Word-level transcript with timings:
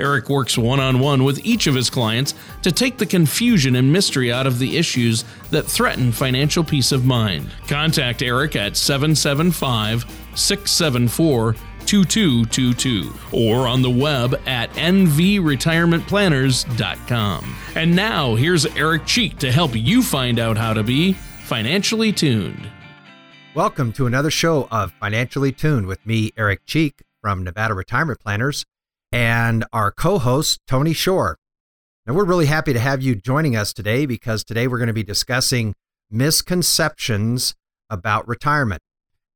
Eric 0.00 0.28
works 0.28 0.58
one 0.58 0.80
on 0.80 0.98
one 0.98 1.24
with 1.24 1.44
each 1.44 1.66
of 1.66 1.74
his 1.74 1.90
clients 1.90 2.34
to 2.62 2.72
take 2.72 2.98
the 2.98 3.06
confusion 3.06 3.76
and 3.76 3.92
mystery 3.92 4.32
out 4.32 4.46
of 4.46 4.58
the 4.58 4.76
issues 4.76 5.24
that 5.50 5.66
threaten 5.66 6.10
financial 6.10 6.64
peace 6.64 6.92
of 6.92 7.04
mind. 7.04 7.50
Contact 7.68 8.22
Eric 8.22 8.56
at 8.56 8.76
775 8.76 10.04
674 10.34 11.54
2222 11.86 13.12
or 13.32 13.66
on 13.66 13.82
the 13.82 13.90
web 13.90 14.40
at 14.46 14.70
nvretirementplanners.com. 14.74 17.56
And 17.74 17.96
now 17.96 18.34
here's 18.34 18.66
Eric 18.66 19.06
Cheek 19.06 19.38
to 19.38 19.50
help 19.50 19.74
you 19.74 20.02
find 20.02 20.38
out 20.38 20.56
how 20.56 20.72
to 20.72 20.82
be 20.82 21.14
financially 21.44 22.12
tuned. 22.12 22.70
Welcome 23.54 23.92
to 23.94 24.06
another 24.06 24.30
show 24.30 24.68
of 24.70 24.92
Financially 25.00 25.50
Tuned 25.50 25.86
with 25.86 26.04
me, 26.06 26.30
Eric 26.36 26.66
Cheek 26.66 27.02
from 27.20 27.42
Nevada 27.42 27.74
Retirement 27.74 28.20
Planners, 28.20 28.64
and 29.12 29.64
our 29.72 29.90
co 29.90 30.18
host, 30.18 30.60
Tony 30.66 30.92
Shore. 30.92 31.36
Now, 32.06 32.14
we're 32.14 32.24
really 32.24 32.46
happy 32.46 32.72
to 32.72 32.80
have 32.80 33.02
you 33.02 33.14
joining 33.14 33.56
us 33.56 33.72
today 33.72 34.06
because 34.06 34.42
today 34.42 34.66
we're 34.66 34.78
going 34.78 34.88
to 34.88 34.92
be 34.92 35.02
discussing 35.02 35.74
misconceptions 36.10 37.54
about 37.88 38.26
retirement. 38.26 38.80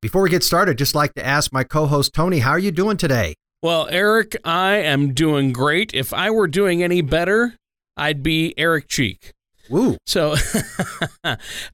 Before 0.00 0.22
we 0.22 0.30
get 0.30 0.42
started, 0.42 0.78
just 0.78 0.94
like 0.94 1.14
to 1.14 1.24
ask 1.24 1.52
my 1.52 1.64
co-host 1.64 2.12
Tony, 2.12 2.40
how 2.40 2.50
are 2.50 2.58
you 2.58 2.70
doing 2.70 2.96
today? 2.96 3.34
Well, 3.62 3.86
Eric, 3.90 4.36
I 4.44 4.76
am 4.76 5.14
doing 5.14 5.52
great. 5.52 5.94
If 5.94 6.12
I 6.12 6.30
were 6.30 6.46
doing 6.46 6.82
any 6.82 7.00
better, 7.00 7.54
I'd 7.96 8.22
be 8.22 8.52
Eric 8.58 8.88
Cheek. 8.88 9.32
Woo. 9.70 9.96
So, 10.06 10.34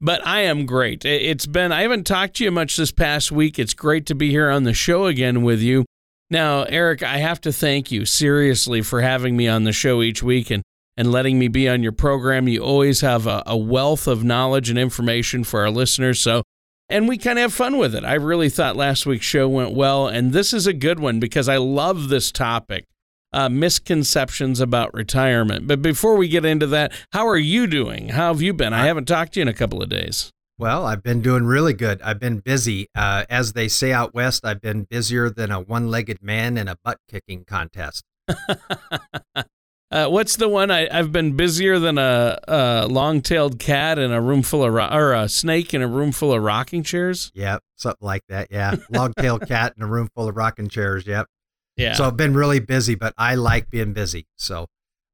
but 0.00 0.24
I 0.24 0.42
am 0.42 0.66
great. 0.66 1.04
It's 1.04 1.46
been, 1.46 1.72
I 1.72 1.82
haven't 1.82 2.04
talked 2.04 2.36
to 2.36 2.44
you 2.44 2.52
much 2.52 2.76
this 2.76 2.92
past 2.92 3.32
week. 3.32 3.58
It's 3.58 3.74
great 3.74 4.06
to 4.06 4.14
be 4.14 4.30
here 4.30 4.50
on 4.50 4.62
the 4.62 4.74
show 4.74 5.06
again 5.06 5.42
with 5.42 5.60
you. 5.60 5.84
Now, 6.30 6.62
Eric, 6.62 7.02
I 7.02 7.18
have 7.18 7.40
to 7.42 7.52
thank 7.52 7.90
you 7.90 8.04
seriously 8.04 8.82
for 8.82 9.00
having 9.00 9.36
me 9.36 9.48
on 9.48 9.64
the 9.64 9.72
show 9.72 10.00
each 10.00 10.22
week 10.22 10.50
and, 10.50 10.62
and 10.96 11.10
letting 11.10 11.38
me 11.38 11.48
be 11.48 11.68
on 11.68 11.82
your 11.82 11.92
program. 11.92 12.46
You 12.46 12.62
always 12.62 13.00
have 13.00 13.26
a, 13.26 13.42
a 13.46 13.56
wealth 13.56 14.06
of 14.06 14.22
knowledge 14.22 14.70
and 14.70 14.78
information 14.78 15.42
for 15.42 15.60
our 15.60 15.70
listeners. 15.70 16.20
So 16.20 16.42
and 16.90 17.08
we 17.08 17.18
kind 17.18 17.38
of 17.38 17.42
have 17.42 17.54
fun 17.54 17.78
with 17.78 17.94
it. 17.94 18.04
I 18.04 18.14
really 18.14 18.48
thought 18.48 18.74
last 18.74 19.06
week's 19.06 19.24
show 19.24 19.48
went 19.48 19.72
well, 19.72 20.08
and 20.08 20.32
this 20.32 20.52
is 20.52 20.66
a 20.66 20.72
good 20.72 20.98
one 20.98 21.20
because 21.20 21.48
I 21.48 21.56
love 21.56 22.08
this 22.08 22.32
topic 22.32 22.84
uh, 23.32 23.48
misconceptions 23.48 24.58
about 24.58 24.92
retirement. 24.92 25.68
But 25.68 25.82
before 25.82 26.16
we 26.16 26.26
get 26.26 26.44
into 26.44 26.66
that, 26.66 26.92
how 27.12 27.28
are 27.28 27.36
you 27.36 27.68
doing? 27.68 28.08
How 28.08 28.32
have 28.32 28.42
you 28.42 28.52
been? 28.52 28.72
I 28.72 28.86
haven't 28.86 29.06
talked 29.06 29.34
to 29.34 29.40
you 29.40 29.42
in 29.42 29.48
a 29.48 29.54
couple 29.54 29.80
of 29.80 29.88
days. 29.88 30.32
Well, 30.60 30.84
I've 30.84 31.02
been 31.02 31.22
doing 31.22 31.44
really 31.44 31.72
good. 31.72 32.02
I've 32.02 32.20
been 32.20 32.40
busy. 32.40 32.88
Uh, 32.94 33.24
as 33.30 33.54
they 33.54 33.66
say 33.66 33.92
out 33.92 34.12
west, 34.12 34.44
I've 34.44 34.60
been 34.60 34.84
busier 34.84 35.30
than 35.30 35.50
a 35.50 35.58
one 35.58 35.90
legged 35.90 36.22
man 36.22 36.58
in 36.58 36.68
a 36.68 36.76
butt 36.84 36.98
kicking 37.08 37.44
contest. 37.44 38.04
Uh, 39.92 40.06
what's 40.06 40.36
the 40.36 40.48
one? 40.48 40.70
I, 40.70 40.86
have 40.94 41.10
been 41.10 41.34
busier 41.34 41.80
than 41.80 41.98
a, 41.98 42.38
a 42.46 42.86
long-tailed 42.86 43.58
cat 43.58 43.98
in 43.98 44.12
a 44.12 44.20
room 44.20 44.42
full 44.42 44.62
of 44.62 44.72
ro- 44.72 44.88
or 44.88 45.12
a 45.14 45.28
snake 45.28 45.74
in 45.74 45.82
a 45.82 45.88
room 45.88 46.12
full 46.12 46.32
of 46.32 46.40
rocking 46.40 46.84
chairs. 46.84 47.32
Yep, 47.34 47.60
something 47.74 48.06
like 48.06 48.22
that. 48.28 48.52
Yeah, 48.52 48.76
long-tailed 48.90 49.48
cat 49.48 49.74
in 49.76 49.82
a 49.82 49.88
room 49.88 50.08
full 50.14 50.28
of 50.28 50.36
rocking 50.36 50.68
chairs. 50.68 51.08
Yep. 51.08 51.26
Yeah. 51.76 51.94
So 51.94 52.04
I've 52.06 52.16
been 52.16 52.34
really 52.34 52.60
busy, 52.60 52.94
but 52.94 53.14
I 53.18 53.34
like 53.34 53.68
being 53.68 53.92
busy. 53.92 54.28
So 54.36 54.68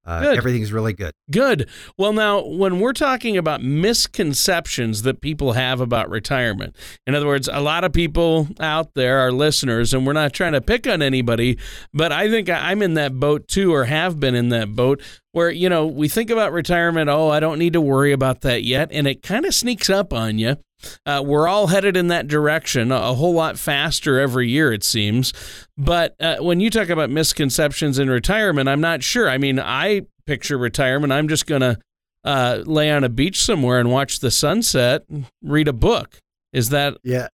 uh, 0.06 0.34
everything's 0.36 0.72
really 0.72 0.92
good. 0.92 1.12
Good. 1.30 1.68
Well, 1.98 2.12
now, 2.12 2.44
when 2.44 2.78
we're 2.78 2.92
talking 2.92 3.36
about 3.36 3.62
misconceptions 3.62 5.02
that 5.02 5.20
people 5.20 5.52
have 5.52 5.80
about 5.80 6.08
retirement, 6.08 6.76
in 7.06 7.14
other 7.14 7.26
words, 7.26 7.48
a 7.52 7.60
lot 7.60 7.82
of 7.82 7.92
people 7.92 8.48
out 8.60 8.94
there 8.94 9.18
are 9.18 9.32
listeners, 9.32 9.92
and 9.92 10.06
we're 10.06 10.12
not 10.12 10.32
trying 10.32 10.52
to 10.52 10.60
pick 10.60 10.86
on 10.86 11.02
anybody, 11.02 11.58
but 11.92 12.12
I 12.12 12.30
think 12.30 12.48
I'm 12.48 12.82
in 12.82 12.94
that 12.94 13.18
boat 13.18 13.48
too, 13.48 13.74
or 13.74 13.84
have 13.84 14.20
been 14.20 14.34
in 14.34 14.50
that 14.50 14.76
boat, 14.76 15.02
where, 15.36 15.50
you 15.50 15.68
know, 15.68 15.86
we 15.86 16.08
think 16.08 16.30
about 16.30 16.50
retirement, 16.50 17.10
oh, 17.10 17.28
I 17.28 17.40
don't 17.40 17.58
need 17.58 17.74
to 17.74 17.80
worry 17.82 18.10
about 18.10 18.40
that 18.40 18.64
yet. 18.64 18.88
And 18.90 19.06
it 19.06 19.22
kind 19.22 19.44
of 19.44 19.54
sneaks 19.54 19.90
up 19.90 20.14
on 20.14 20.38
you. 20.38 20.56
Uh, 21.04 21.22
we're 21.22 21.46
all 21.46 21.66
headed 21.66 21.94
in 21.94 22.06
that 22.06 22.26
direction 22.26 22.90
a 22.90 23.12
whole 23.12 23.34
lot 23.34 23.58
faster 23.58 24.18
every 24.18 24.48
year, 24.48 24.72
it 24.72 24.82
seems. 24.82 25.34
But 25.76 26.16
uh, 26.22 26.38
when 26.38 26.60
you 26.60 26.70
talk 26.70 26.88
about 26.88 27.10
misconceptions 27.10 27.98
in 27.98 28.08
retirement, 28.08 28.66
I'm 28.66 28.80
not 28.80 29.02
sure. 29.02 29.28
I 29.28 29.36
mean, 29.36 29.60
I 29.60 30.06
picture 30.24 30.56
retirement. 30.56 31.12
I'm 31.12 31.28
just 31.28 31.44
going 31.44 31.60
to 31.60 31.78
uh, 32.24 32.62
lay 32.64 32.90
on 32.90 33.04
a 33.04 33.10
beach 33.10 33.38
somewhere 33.38 33.78
and 33.78 33.90
watch 33.90 34.20
the 34.20 34.30
sunset, 34.30 35.04
read 35.42 35.68
a 35.68 35.74
book. 35.74 36.18
Is 36.54 36.70
that? 36.70 36.96
Yeah, 37.04 37.28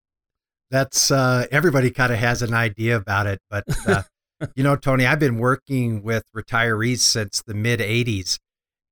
that's 0.72 1.12
uh, 1.12 1.46
everybody 1.52 1.92
kind 1.92 2.12
of 2.12 2.18
has 2.18 2.42
an 2.42 2.52
idea 2.52 2.96
about 2.96 3.28
it. 3.28 3.38
But, 3.48 3.62
uh, 3.86 4.02
you 4.56 4.62
know, 4.62 4.76
Tony, 4.76 5.06
I've 5.06 5.20
been 5.20 5.38
working 5.38 6.02
with 6.02 6.24
retirees 6.36 6.98
since 6.98 7.42
the 7.42 7.54
mid 7.54 7.80
80s. 7.80 8.38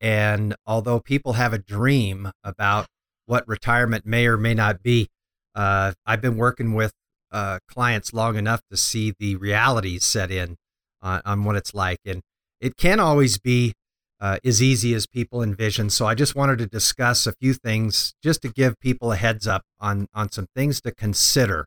And 0.00 0.54
although 0.66 1.00
people 1.00 1.34
have 1.34 1.52
a 1.52 1.58
dream 1.58 2.30
about 2.42 2.86
what 3.30 3.46
retirement 3.46 4.04
may 4.04 4.26
or 4.26 4.36
may 4.36 4.52
not 4.52 4.82
be. 4.82 5.08
Uh, 5.54 5.92
I've 6.04 6.20
been 6.20 6.36
working 6.36 6.74
with 6.74 6.92
uh, 7.30 7.60
clients 7.68 8.12
long 8.12 8.34
enough 8.34 8.60
to 8.72 8.76
see 8.76 9.14
the 9.20 9.36
realities 9.36 10.04
set 10.04 10.32
in 10.32 10.56
on, 11.00 11.22
on 11.24 11.44
what 11.44 11.54
it's 11.54 11.72
like, 11.72 12.00
and 12.04 12.22
it 12.60 12.76
can 12.76 12.98
always 12.98 13.38
be 13.38 13.72
uh, 14.20 14.38
as 14.44 14.60
easy 14.60 14.94
as 14.94 15.06
people 15.06 15.44
envision. 15.44 15.90
So 15.90 16.06
I 16.06 16.16
just 16.16 16.34
wanted 16.34 16.58
to 16.58 16.66
discuss 16.66 17.24
a 17.24 17.32
few 17.32 17.54
things 17.54 18.14
just 18.20 18.42
to 18.42 18.48
give 18.48 18.80
people 18.80 19.12
a 19.12 19.16
heads 19.16 19.46
up 19.46 19.62
on 19.78 20.08
on 20.12 20.32
some 20.32 20.48
things 20.56 20.80
to 20.80 20.90
consider 20.92 21.66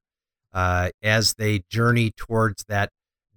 uh, 0.54 0.90
as 1.02 1.36
they 1.36 1.64
journey 1.70 2.12
towards 2.12 2.66
that 2.68 2.90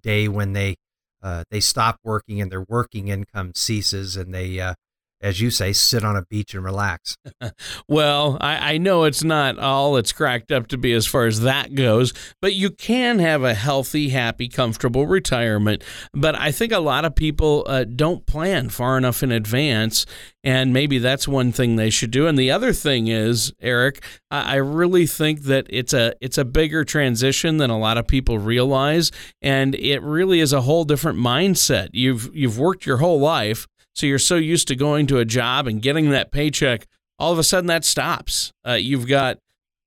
day 0.06 0.28
when 0.28 0.52
they 0.52 0.76
uh, 1.22 1.42
they 1.50 1.60
stop 1.60 1.98
working 2.04 2.40
and 2.40 2.52
their 2.52 2.64
working 2.68 3.08
income 3.08 3.52
ceases 3.54 4.16
and 4.16 4.32
they 4.32 4.60
uh, 4.60 4.74
as 5.20 5.40
you 5.40 5.50
say, 5.50 5.72
sit 5.72 6.04
on 6.04 6.14
a 6.14 6.22
beach 6.22 6.54
and 6.54 6.62
relax. 6.62 7.16
well, 7.88 8.36
I, 8.40 8.74
I, 8.74 8.78
know 8.78 9.04
it's 9.04 9.24
not 9.24 9.58
all 9.58 9.96
it's 9.96 10.12
cracked 10.12 10.52
up 10.52 10.66
to 10.68 10.78
be 10.78 10.92
as 10.92 11.06
far 11.06 11.26
as 11.26 11.40
that 11.40 11.74
goes, 11.74 12.12
but 12.42 12.54
you 12.54 12.70
can 12.70 13.18
have 13.18 13.42
a 13.42 13.54
healthy, 13.54 14.10
happy, 14.10 14.48
comfortable 14.48 15.06
retirement. 15.06 15.82
But 16.12 16.38
I 16.38 16.52
think 16.52 16.72
a 16.72 16.80
lot 16.80 17.04
of 17.04 17.14
people 17.14 17.64
uh, 17.66 17.84
don't 17.84 18.26
plan 18.26 18.68
far 18.68 18.98
enough 18.98 19.22
in 19.22 19.32
advance, 19.32 20.04
and 20.44 20.72
maybe 20.72 20.98
that's 20.98 21.26
one 21.26 21.50
thing 21.50 21.76
they 21.76 21.90
should 21.90 22.10
do. 22.10 22.26
And 22.26 22.38
the 22.38 22.50
other 22.50 22.72
thing 22.72 23.08
is, 23.08 23.52
Eric, 23.60 24.04
I, 24.30 24.54
I 24.54 24.56
really 24.56 25.06
think 25.06 25.42
that 25.44 25.66
it's 25.70 25.94
a 25.94 26.12
it's 26.20 26.38
a 26.38 26.44
bigger 26.44 26.84
transition 26.84 27.56
than 27.56 27.70
a 27.70 27.78
lot 27.78 27.96
of 27.96 28.06
people 28.06 28.38
realize, 28.38 29.10
and 29.40 29.74
it 29.74 30.02
really 30.02 30.40
is 30.40 30.52
a 30.52 30.60
whole 30.60 30.84
different 30.84 31.18
mindset. 31.18 31.88
You've 31.92 32.30
you've 32.34 32.58
worked 32.58 32.84
your 32.84 32.98
whole 32.98 33.18
life 33.18 33.66
so 33.96 34.04
you're 34.04 34.18
so 34.18 34.36
used 34.36 34.68
to 34.68 34.76
going 34.76 35.06
to 35.06 35.18
a 35.18 35.24
job 35.24 35.66
and 35.66 35.80
getting 35.80 36.10
that 36.10 36.30
paycheck, 36.30 36.86
all 37.18 37.32
of 37.32 37.38
a 37.38 37.42
sudden 37.42 37.66
that 37.68 37.82
stops. 37.82 38.52
Uh, 38.66 38.74
you've 38.74 39.08
got 39.08 39.38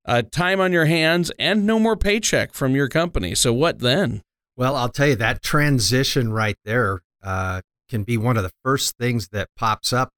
uh, 0.04 0.22
time 0.32 0.60
on 0.60 0.72
your 0.72 0.86
hands 0.86 1.30
and 1.38 1.64
no 1.64 1.78
more 1.78 1.96
paycheck 1.96 2.52
from 2.52 2.74
your 2.74 2.88
company. 2.88 3.36
So 3.36 3.52
what 3.52 3.78
then? 3.78 4.22
Well, 4.56 4.74
I'll 4.74 4.88
tell 4.88 5.06
you 5.06 5.16
that 5.16 5.42
transition 5.42 6.32
right 6.32 6.56
there 6.64 7.02
uh, 7.22 7.60
can 7.88 8.02
be 8.02 8.16
one 8.16 8.36
of 8.36 8.42
the 8.42 8.50
first 8.64 8.96
things 8.98 9.28
that 9.28 9.48
pops 9.56 9.92
up 9.92 10.10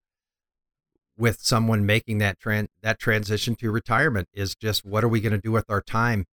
with 1.18 1.40
someone 1.42 1.84
making 1.84 2.16
that 2.18 2.40
tran- 2.40 2.68
that 2.80 2.98
transition 2.98 3.54
to 3.56 3.70
retirement 3.70 4.26
is 4.32 4.54
just 4.54 4.86
what 4.86 5.04
are 5.04 5.08
we 5.08 5.20
going 5.20 5.34
to 5.34 5.38
do 5.38 5.52
with 5.52 5.66
our 5.68 5.82
time? 5.82 6.24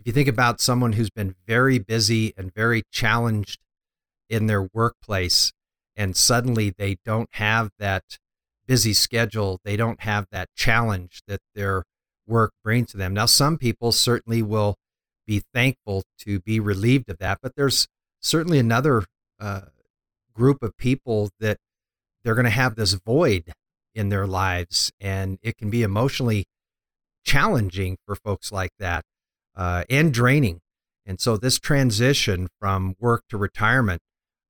If 0.00 0.08
you 0.08 0.12
think 0.12 0.28
about 0.28 0.60
someone 0.60 0.94
who's 0.94 1.10
been 1.10 1.36
very 1.46 1.78
busy 1.78 2.34
and 2.36 2.52
very 2.52 2.82
challenged 2.90 3.60
in 4.28 4.48
their 4.48 4.68
workplace 4.74 5.52
and 5.96 6.16
suddenly 6.16 6.72
they 6.76 6.96
don't 7.04 7.28
have 7.32 7.70
that 7.78 8.18
busy 8.66 8.92
schedule 8.92 9.60
they 9.64 9.76
don't 9.76 10.00
have 10.00 10.26
that 10.30 10.48
challenge 10.56 11.22
that 11.26 11.40
their 11.54 11.84
work 12.26 12.52
brings 12.64 12.90
to 12.90 12.96
them 12.96 13.14
now 13.14 13.26
some 13.26 13.56
people 13.56 13.92
certainly 13.92 14.42
will 14.42 14.76
be 15.26 15.42
thankful 15.54 16.02
to 16.18 16.40
be 16.40 16.58
relieved 16.58 17.08
of 17.08 17.18
that 17.18 17.38
but 17.42 17.54
there's 17.56 17.86
certainly 18.20 18.58
another 18.58 19.04
uh, 19.38 19.62
group 20.34 20.62
of 20.62 20.76
people 20.76 21.30
that 21.40 21.58
they're 22.22 22.34
going 22.34 22.44
to 22.44 22.50
have 22.50 22.74
this 22.74 22.94
void 22.94 23.52
in 23.94 24.10
their 24.10 24.26
lives, 24.26 24.92
and 25.00 25.38
it 25.42 25.56
can 25.56 25.70
be 25.70 25.82
emotionally 25.82 26.44
challenging 27.24 27.96
for 28.04 28.14
folks 28.14 28.52
like 28.52 28.72
that 28.78 29.04
uh, 29.56 29.84
and 29.88 30.12
draining. 30.12 30.60
And 31.06 31.20
so, 31.20 31.36
this 31.36 31.58
transition 31.58 32.48
from 32.60 32.96
work 32.98 33.22
to 33.30 33.36
retirement, 33.38 34.02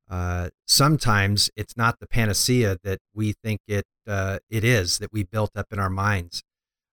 uh, 0.09 0.51
sometimes 0.67 1.51
it's 1.57 1.77
not 1.77 1.99
the 1.99 2.07
panacea 2.07 2.77
that 2.85 2.99
we 3.15 3.33
think 3.33 3.61
it 3.67 3.85
uh, 4.07 4.39
it 4.49 4.63
is 4.65 4.99
that 4.99 5.13
we 5.13 5.25
built 5.25 5.51
up 5.57 5.67
in 5.73 5.79
our 5.79 5.91
minds. 5.91 6.43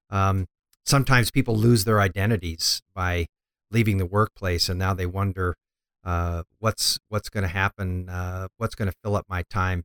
Um, 0.10 0.48
sometimes 0.86 1.30
people 1.32 1.56
lose 1.56 1.86
their 1.86 2.02
identities 2.02 2.82
by 2.96 3.28
leaving 3.72 3.98
the 3.98 4.06
workplace, 4.06 4.68
and 4.68 4.80
now 4.80 4.94
they 4.94 5.06
wonder 5.06 5.56
uh, 6.04 6.44
what's 6.60 7.00
what's 7.10 7.30
going 7.30 7.44
to 7.44 7.50
happen, 7.50 8.10
uh, 8.10 8.48
what's 8.58 8.76
going 8.76 8.90
to 8.90 8.98
fill 9.04 9.16
up 9.16 9.26
my 9.30 9.44
time. 9.44 9.84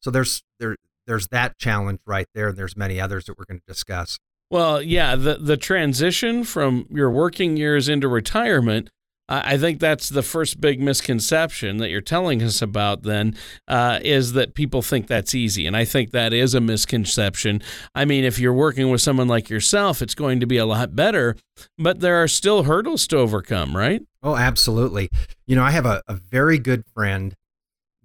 So 0.00 0.10
there's 0.10 0.42
there 0.58 0.76
there's 1.06 1.28
that 1.28 1.58
challenge 1.58 2.00
right 2.06 2.26
there, 2.34 2.48
and 2.48 2.56
there's 2.56 2.76
many 2.76 3.00
others 3.00 3.26
that 3.26 3.38
we're 3.38 3.44
going 3.44 3.60
to 3.60 3.72
discuss. 3.72 4.18
Well, 4.50 4.80
yeah, 4.80 5.16
the 5.16 5.34
the 5.34 5.56
transition 5.56 6.44
from 6.44 6.86
your 6.90 7.10
working 7.10 7.56
years 7.56 7.88
into 7.88 8.08
retirement 8.08 8.90
I 9.28 9.58
think 9.58 9.80
that's 9.80 10.08
the 10.08 10.22
first 10.22 10.60
big 10.60 10.80
misconception 10.80 11.78
that 11.78 11.90
you're 11.90 12.00
telling 12.00 12.42
us 12.42 12.62
about. 12.62 13.02
Then 13.02 13.34
uh, 13.66 13.98
is 14.02 14.34
that 14.34 14.54
people 14.54 14.82
think 14.82 15.08
that's 15.08 15.34
easy, 15.34 15.66
and 15.66 15.76
I 15.76 15.84
think 15.84 16.12
that 16.12 16.32
is 16.32 16.54
a 16.54 16.60
misconception. 16.60 17.60
I 17.94 18.04
mean, 18.04 18.24
if 18.24 18.38
you're 18.38 18.52
working 18.52 18.88
with 18.90 19.00
someone 19.00 19.26
like 19.26 19.50
yourself, 19.50 20.00
it's 20.00 20.14
going 20.14 20.38
to 20.40 20.46
be 20.46 20.58
a 20.58 20.66
lot 20.66 20.94
better, 20.94 21.36
but 21.76 22.00
there 22.00 22.22
are 22.22 22.28
still 22.28 22.64
hurdles 22.64 23.08
to 23.08 23.16
overcome, 23.16 23.76
right? 23.76 24.00
Oh, 24.22 24.36
absolutely. 24.36 25.08
You 25.46 25.56
know, 25.56 25.64
I 25.64 25.72
have 25.72 25.86
a, 25.86 26.02
a 26.06 26.14
very 26.14 26.58
good 26.58 26.84
friend 26.94 27.34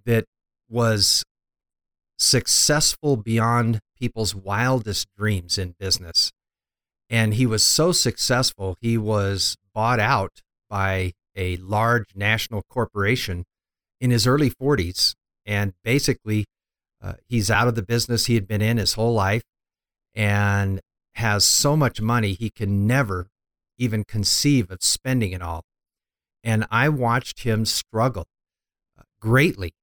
that 0.06 0.26
was 0.70 1.24
successful 2.18 3.16
beyond 3.18 3.80
people's 4.00 4.34
wildest 4.34 5.08
dreams 5.18 5.58
in 5.60 5.76
business. 5.80 6.32
And 7.10 7.34
he 7.36 7.46
was 7.46 7.62
so 7.62 7.92
successful, 7.92 8.76
he 8.82 8.98
was 8.98 9.58
bought 9.74 10.00
out 10.00 10.42
by 10.72 11.12
a 11.36 11.58
large 11.58 12.16
national 12.16 12.64
corporation 12.70 13.44
in 14.00 14.10
his 14.10 14.26
early 14.26 14.50
40s. 14.50 15.16
And 15.46 15.74
basically, 15.84 16.46
uh, 17.04 17.14
he's 17.28 17.52
out 17.52 17.68
of 17.68 17.76
the 17.76 17.84
business 17.84 18.28
he 18.28 18.36
had 18.36 18.48
been 18.48 18.62
in 18.62 18.78
his 18.78 18.94
whole 18.94 19.14
life 19.14 19.44
and 20.16 20.80
has 21.16 21.44
so 21.44 21.76
much 21.76 22.00
money 22.00 22.34
he 22.34 22.50
can 22.50 22.88
never 22.88 23.28
even 23.78 24.06
conceive 24.06 24.72
of 24.72 24.82
spending 24.82 25.34
it 25.34 25.42
all. 25.42 25.64
And 26.44 26.66
I 26.72 26.88
watched 26.88 27.44
him 27.44 27.66
struggle 27.66 28.28
uh, 28.98 29.04
greatly 29.20 29.74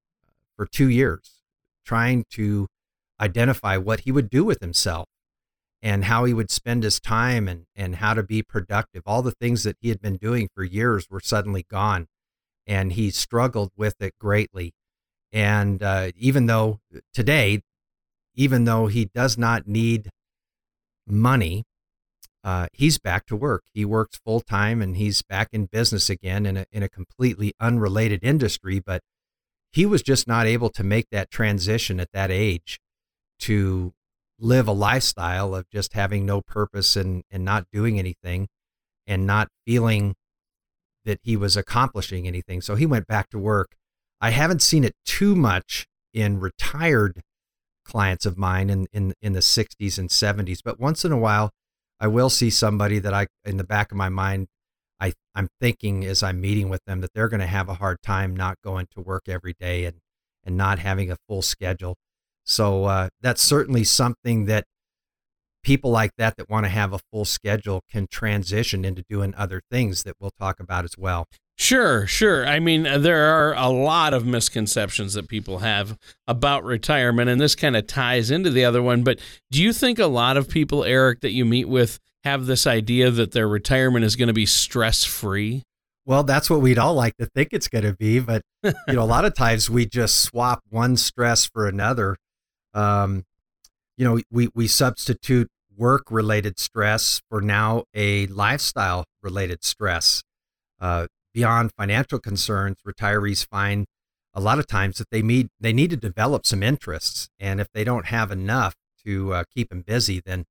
for 0.56 0.66
two 0.66 0.88
years, 0.88 1.42
trying 1.84 2.24
to 2.30 2.66
identify 3.20 3.76
what 3.76 4.00
he 4.00 4.12
would 4.12 4.30
do 4.30 4.44
with 4.44 4.60
himself 4.60 5.06
and 5.82 6.04
how 6.04 6.24
he 6.24 6.34
would 6.34 6.50
spend 6.50 6.82
his 6.82 7.00
time 7.00 7.46
and, 7.46 7.66
and 7.76 7.96
how 7.96 8.14
to 8.14 8.22
be 8.22 8.42
productive. 8.42 9.02
All 9.06 9.22
the 9.22 9.32
things 9.32 9.62
that 9.62 9.76
he 9.80 9.88
had 9.88 10.00
been 10.00 10.16
doing 10.16 10.48
for 10.54 10.64
years 10.64 11.08
were 11.08 11.20
suddenly 11.20 11.64
gone. 11.70 12.08
And 12.66 12.92
he 12.92 13.10
struggled 13.10 13.70
with 13.76 13.94
it 14.00 14.14
greatly. 14.20 14.74
And 15.32 15.82
uh, 15.82 16.10
even 16.16 16.46
though 16.46 16.80
today, 17.14 17.62
even 18.34 18.64
though 18.64 18.86
he 18.86 19.06
does 19.06 19.38
not 19.38 19.66
need 19.66 20.10
money, 21.06 21.64
uh, 22.44 22.66
he's 22.72 22.98
back 22.98 23.26
to 23.26 23.36
work. 23.36 23.64
He 23.72 23.84
works 23.84 24.18
full 24.24 24.40
time 24.40 24.80
and 24.80 24.96
he's 24.96 25.22
back 25.22 25.48
in 25.52 25.66
business 25.66 26.08
again 26.08 26.46
in 26.46 26.56
a, 26.56 26.66
in 26.72 26.82
a 26.82 26.88
completely 26.88 27.52
unrelated 27.60 28.20
industry. 28.22 28.80
But 28.80 29.02
he 29.70 29.86
was 29.86 30.02
just 30.02 30.26
not 30.26 30.46
able 30.46 30.70
to 30.70 30.82
make 30.82 31.06
that 31.10 31.30
transition 31.30 32.00
at 32.00 32.12
that 32.12 32.30
age 32.30 32.80
to 33.40 33.92
live 34.38 34.68
a 34.68 34.72
lifestyle 34.72 35.54
of 35.54 35.68
just 35.70 35.94
having 35.94 36.24
no 36.24 36.40
purpose 36.40 36.96
and, 36.96 37.22
and 37.30 37.44
not 37.44 37.66
doing 37.72 37.98
anything 37.98 38.48
and 39.06 39.26
not 39.26 39.48
feeling 39.66 40.14
that 41.04 41.18
he 41.22 41.36
was 41.36 41.56
accomplishing 41.56 42.26
anything. 42.26 42.60
So 42.60 42.74
he 42.74 42.86
went 42.86 43.06
back 43.06 43.30
to 43.30 43.38
work. 43.38 43.76
I 44.20 44.30
haven't 44.30 44.62
seen 44.62 44.84
it 44.84 44.94
too 45.04 45.34
much 45.34 45.86
in 46.12 46.40
retired 46.40 47.22
clients 47.84 48.26
of 48.26 48.36
mine 48.36 48.68
in, 48.68 48.86
in, 48.92 49.14
in 49.22 49.32
the 49.32 49.40
60s 49.40 49.98
and 49.98 50.10
70s, 50.10 50.58
but 50.62 50.78
once 50.78 51.04
in 51.04 51.12
a 51.12 51.16
while, 51.16 51.50
I 52.00 52.06
will 52.06 52.30
see 52.30 52.50
somebody 52.50 52.98
that 52.98 53.14
I, 53.14 53.26
in 53.44 53.56
the 53.56 53.64
back 53.64 53.90
of 53.90 53.96
my 53.96 54.08
mind, 54.08 54.48
I, 55.00 55.14
I'm 55.34 55.48
thinking 55.60 56.04
as 56.04 56.22
I'm 56.22 56.40
meeting 56.40 56.68
with 56.68 56.84
them 56.84 57.00
that 57.00 57.12
they're 57.14 57.28
going 57.28 57.40
to 57.40 57.46
have 57.46 57.68
a 57.68 57.74
hard 57.74 58.02
time 58.02 58.36
not 58.36 58.58
going 58.62 58.86
to 58.94 59.00
work 59.00 59.28
every 59.28 59.54
day 59.58 59.84
and, 59.84 59.98
and 60.44 60.56
not 60.56 60.78
having 60.78 61.10
a 61.10 61.16
full 61.28 61.42
schedule. 61.42 61.96
So 62.48 62.86
uh, 62.86 63.08
that's 63.20 63.42
certainly 63.42 63.84
something 63.84 64.46
that 64.46 64.64
people 65.62 65.90
like 65.90 66.12
that 66.16 66.36
that 66.38 66.48
want 66.48 66.64
to 66.64 66.70
have 66.70 66.94
a 66.94 66.98
full 67.12 67.26
schedule 67.26 67.82
can 67.90 68.06
transition 68.10 68.86
into 68.86 69.04
doing 69.08 69.34
other 69.36 69.60
things 69.70 70.02
that 70.04 70.14
we'll 70.18 70.32
talk 70.38 70.58
about 70.58 70.84
as 70.84 70.96
well. 70.96 71.26
Sure, 71.58 72.06
sure. 72.06 72.46
I 72.46 72.58
mean, 72.58 72.86
uh, 72.86 72.98
there 72.98 73.34
are 73.34 73.54
a 73.54 73.68
lot 73.68 74.14
of 74.14 74.24
misconceptions 74.24 75.14
that 75.14 75.28
people 75.28 75.58
have 75.58 75.98
about 76.26 76.64
retirement, 76.64 77.28
and 77.28 77.40
this 77.40 77.54
kind 77.54 77.76
of 77.76 77.86
ties 77.86 78.30
into 78.30 78.48
the 78.48 78.64
other 78.64 78.80
one. 78.80 79.02
But 79.02 79.18
do 79.50 79.62
you 79.62 79.72
think 79.72 79.98
a 79.98 80.06
lot 80.06 80.36
of 80.36 80.48
people, 80.48 80.84
Eric, 80.84 81.20
that 81.20 81.32
you 81.32 81.44
meet 81.44 81.68
with 81.68 81.98
have 82.24 82.46
this 82.46 82.66
idea 82.66 83.10
that 83.10 83.32
their 83.32 83.48
retirement 83.48 84.04
is 84.04 84.16
going 84.16 84.28
to 84.28 84.32
be 84.34 84.46
stress 84.46 85.04
free? 85.04 85.64
Well, 86.06 86.22
that's 86.22 86.48
what 86.48 86.62
we'd 86.62 86.78
all 86.78 86.94
like 86.94 87.16
to 87.18 87.26
think 87.26 87.50
it's 87.52 87.68
going 87.68 87.84
to 87.84 87.92
be, 87.92 88.20
but 88.20 88.40
you 88.62 88.72
know, 88.88 89.02
a 89.02 89.04
lot 89.04 89.26
of 89.26 89.34
times 89.34 89.68
we 89.68 89.84
just 89.84 90.22
swap 90.22 90.62
one 90.70 90.96
stress 90.96 91.44
for 91.44 91.66
another 91.66 92.16
um, 92.78 93.24
you 93.96 94.04
know, 94.04 94.20
we, 94.30 94.48
we 94.54 94.68
substitute 94.68 95.48
work 95.76 96.10
related 96.10 96.58
stress 96.58 97.20
for 97.28 97.40
now 97.40 97.84
a 97.94 98.26
lifestyle 98.28 99.04
related 99.22 99.64
stress. 99.64 100.22
Uh, 100.80 101.06
beyond 101.34 101.72
financial 101.76 102.20
concerns, 102.20 102.76
retirees 102.86 103.46
find 103.46 103.86
a 104.32 104.40
lot 104.40 104.60
of 104.60 104.66
times 104.66 104.98
that 104.98 105.10
they 105.10 105.22
need 105.22 105.48
they 105.58 105.72
need 105.72 105.90
to 105.90 105.96
develop 105.96 106.46
some 106.46 106.62
interests, 106.62 107.28
and 107.40 107.60
if 107.60 107.66
they 107.74 107.82
don't 107.82 108.06
have 108.06 108.30
enough 108.30 108.74
to 109.04 109.34
uh, 109.34 109.44
keep 109.52 109.70
them 109.70 109.82
busy, 109.82 110.22
then 110.24 110.44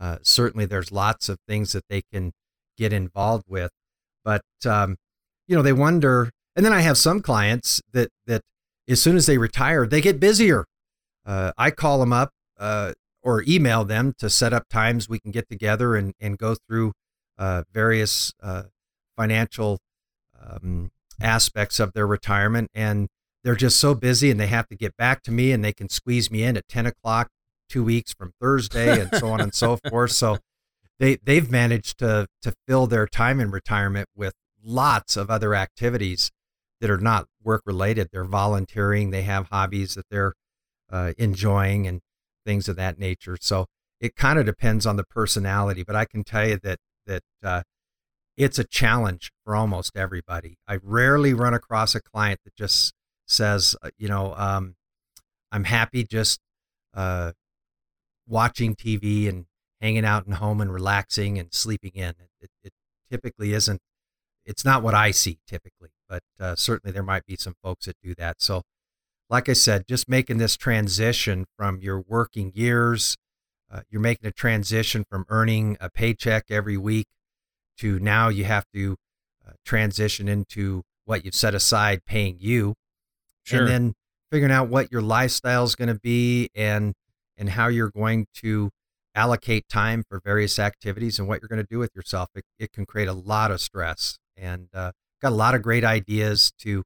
uh, 0.00 0.16
certainly 0.22 0.64
there's 0.64 0.90
lots 0.90 1.28
of 1.28 1.38
things 1.46 1.72
that 1.72 1.84
they 1.90 2.00
can 2.10 2.32
get 2.78 2.92
involved 2.92 3.44
with. 3.48 3.70
But 4.24 4.42
um, 4.64 4.96
you 5.46 5.54
know, 5.54 5.62
they 5.62 5.74
wonder, 5.74 6.30
and 6.54 6.64
then 6.64 6.72
I 6.72 6.80
have 6.80 6.96
some 6.96 7.20
clients 7.20 7.82
that 7.92 8.08
that 8.26 8.40
as 8.88 9.02
soon 9.02 9.16
as 9.16 9.26
they 9.26 9.36
retire, 9.36 9.86
they 9.86 10.00
get 10.00 10.18
busier 10.18 10.64
uh, 11.26 11.52
I 11.58 11.70
call 11.72 11.98
them 11.98 12.12
up 12.12 12.30
uh, 12.58 12.92
or 13.22 13.42
email 13.46 13.84
them 13.84 14.14
to 14.18 14.30
set 14.30 14.52
up 14.52 14.68
times 14.68 15.08
we 15.08 15.18
can 15.18 15.32
get 15.32 15.48
together 15.48 15.96
and, 15.96 16.14
and 16.20 16.38
go 16.38 16.54
through 16.54 16.92
uh, 17.36 17.64
various 17.72 18.32
uh, 18.40 18.64
financial 19.16 19.80
um, 20.40 20.90
aspects 21.20 21.80
of 21.80 21.92
their 21.92 22.06
retirement. 22.06 22.70
And 22.72 23.08
they're 23.42 23.56
just 23.56 23.80
so 23.80 23.94
busy 23.94 24.30
and 24.30 24.38
they 24.38 24.46
have 24.46 24.68
to 24.68 24.76
get 24.76 24.96
back 24.96 25.22
to 25.24 25.32
me 25.32 25.52
and 25.52 25.64
they 25.64 25.72
can 25.72 25.88
squeeze 25.88 26.30
me 26.30 26.44
in 26.44 26.56
at 26.56 26.68
10 26.68 26.86
o'clock 26.86 27.28
two 27.68 27.82
weeks 27.82 28.12
from 28.12 28.32
Thursday 28.40 29.00
and 29.00 29.12
so 29.14 29.28
on 29.28 29.40
and 29.40 29.54
so 29.54 29.76
forth. 29.90 30.12
So 30.12 30.38
they, 30.98 31.16
they've 31.16 31.50
managed 31.50 31.98
to, 31.98 32.28
to 32.42 32.54
fill 32.68 32.86
their 32.86 33.06
time 33.06 33.40
in 33.40 33.50
retirement 33.50 34.08
with 34.14 34.34
lots 34.64 35.16
of 35.16 35.30
other 35.30 35.54
activities 35.54 36.30
that 36.80 36.90
are 36.90 36.98
not 36.98 37.26
work 37.42 37.62
related. 37.66 38.08
They're 38.12 38.24
volunteering, 38.24 39.10
they 39.10 39.22
have 39.22 39.48
hobbies 39.50 39.94
that 39.94 40.06
they're 40.10 40.34
uh, 40.90 41.12
enjoying 41.18 41.86
and 41.86 42.00
things 42.44 42.68
of 42.68 42.76
that 42.76 42.98
nature. 42.98 43.36
So 43.40 43.66
it 44.00 44.14
kind 44.14 44.38
of 44.38 44.46
depends 44.46 44.86
on 44.86 44.96
the 44.96 45.04
personality, 45.04 45.82
but 45.82 45.96
I 45.96 46.04
can 46.04 46.24
tell 46.24 46.46
you 46.46 46.58
that 46.62 46.78
that 47.06 47.22
uh, 47.42 47.62
it's 48.36 48.58
a 48.58 48.64
challenge 48.64 49.30
for 49.44 49.54
almost 49.54 49.96
everybody. 49.96 50.58
I 50.68 50.78
rarely 50.82 51.32
run 51.32 51.54
across 51.54 51.94
a 51.94 52.02
client 52.02 52.40
that 52.44 52.54
just 52.54 52.92
says, 53.26 53.74
uh, 53.82 53.90
you 53.96 54.08
know, 54.08 54.34
um, 54.36 54.74
I'm 55.52 55.64
happy 55.64 56.04
just 56.04 56.40
uh, 56.94 57.32
watching 58.26 58.74
TV 58.74 59.28
and 59.28 59.46
hanging 59.80 60.04
out 60.04 60.26
in 60.26 60.32
home 60.32 60.60
and 60.60 60.72
relaxing 60.72 61.38
and 61.38 61.52
sleeping 61.52 61.92
in. 61.94 62.10
It, 62.10 62.28
it, 62.40 62.50
it 62.64 62.72
typically 63.10 63.52
isn't. 63.52 63.80
It's 64.44 64.64
not 64.64 64.82
what 64.82 64.94
I 64.94 65.10
see 65.10 65.38
typically, 65.46 65.90
but 66.08 66.22
uh, 66.38 66.54
certainly 66.56 66.92
there 66.92 67.02
might 67.02 67.26
be 67.26 67.36
some 67.36 67.54
folks 67.62 67.86
that 67.86 67.96
do 68.02 68.14
that. 68.16 68.36
So 68.40 68.62
like 69.28 69.48
I 69.48 69.54
said, 69.54 69.86
just 69.88 70.08
making 70.08 70.38
this 70.38 70.56
transition 70.56 71.46
from 71.56 71.80
your 71.80 72.00
working 72.00 72.52
years, 72.54 73.16
uh, 73.70 73.80
you're 73.90 74.00
making 74.00 74.26
a 74.28 74.32
transition 74.32 75.04
from 75.08 75.24
earning 75.28 75.76
a 75.80 75.90
paycheck 75.90 76.44
every 76.50 76.76
week 76.76 77.06
to 77.78 77.98
now 77.98 78.28
you 78.28 78.44
have 78.44 78.64
to 78.72 78.96
uh, 79.46 79.52
transition 79.64 80.28
into 80.28 80.82
what 81.04 81.24
you've 81.24 81.34
set 81.34 81.54
aside 81.54 82.04
paying 82.06 82.36
you. 82.38 82.74
Sure. 83.44 83.60
And 83.60 83.68
then 83.68 83.94
figuring 84.30 84.52
out 84.52 84.68
what 84.68 84.90
your 84.90 85.02
lifestyle 85.02 85.64
is 85.64 85.74
going 85.74 85.88
to 85.88 86.00
be 86.00 86.48
and 86.54 86.94
and 87.36 87.50
how 87.50 87.68
you're 87.68 87.90
going 87.90 88.26
to 88.34 88.70
allocate 89.14 89.68
time 89.68 90.04
for 90.08 90.20
various 90.24 90.58
activities 90.58 91.18
and 91.18 91.28
what 91.28 91.40
you're 91.40 91.48
going 91.48 91.62
to 91.62 91.68
do 91.68 91.78
with 91.78 91.94
yourself. 91.94 92.28
It, 92.34 92.44
it 92.58 92.72
can 92.72 92.86
create 92.86 93.08
a 93.08 93.12
lot 93.12 93.50
of 93.50 93.60
stress 93.60 94.18
and 94.36 94.68
uh, 94.74 94.92
got 95.20 95.32
a 95.32 95.34
lot 95.34 95.54
of 95.54 95.62
great 95.62 95.84
ideas 95.84 96.52
to 96.60 96.82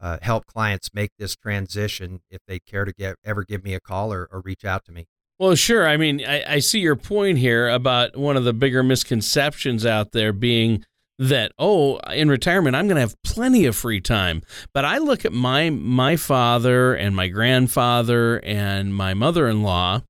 uh, 0.00 0.18
help 0.22 0.46
clients 0.46 0.90
make 0.94 1.10
this 1.18 1.34
transition 1.36 2.20
if 2.30 2.40
they 2.46 2.58
care 2.58 2.84
to 2.84 2.92
get 2.92 3.16
ever 3.24 3.44
give 3.44 3.64
me 3.64 3.74
a 3.74 3.80
call 3.80 4.12
or, 4.12 4.28
or 4.30 4.40
reach 4.40 4.64
out 4.64 4.84
to 4.84 4.92
me. 4.92 5.06
Well, 5.38 5.54
sure. 5.54 5.86
I 5.86 5.96
mean, 5.96 6.24
I, 6.26 6.54
I 6.54 6.58
see 6.58 6.80
your 6.80 6.96
point 6.96 7.38
here 7.38 7.68
about 7.68 8.16
one 8.16 8.36
of 8.36 8.44
the 8.44 8.52
bigger 8.52 8.82
misconceptions 8.82 9.86
out 9.86 10.12
there 10.12 10.32
being 10.32 10.84
that 11.18 11.50
oh 11.58 11.98
in 12.12 12.28
retirement 12.28 12.76
i'm 12.76 12.86
going 12.86 12.94
to 12.94 13.00
have 13.00 13.20
plenty 13.24 13.64
of 13.64 13.74
free 13.74 14.00
time 14.00 14.40
but 14.72 14.84
i 14.84 14.98
look 14.98 15.24
at 15.24 15.32
my 15.32 15.68
my 15.68 16.14
father 16.14 16.94
and 16.94 17.16
my 17.16 17.26
grandfather 17.26 18.38
and 18.44 18.94
my 18.94 19.14
mother-in-law 19.14 20.00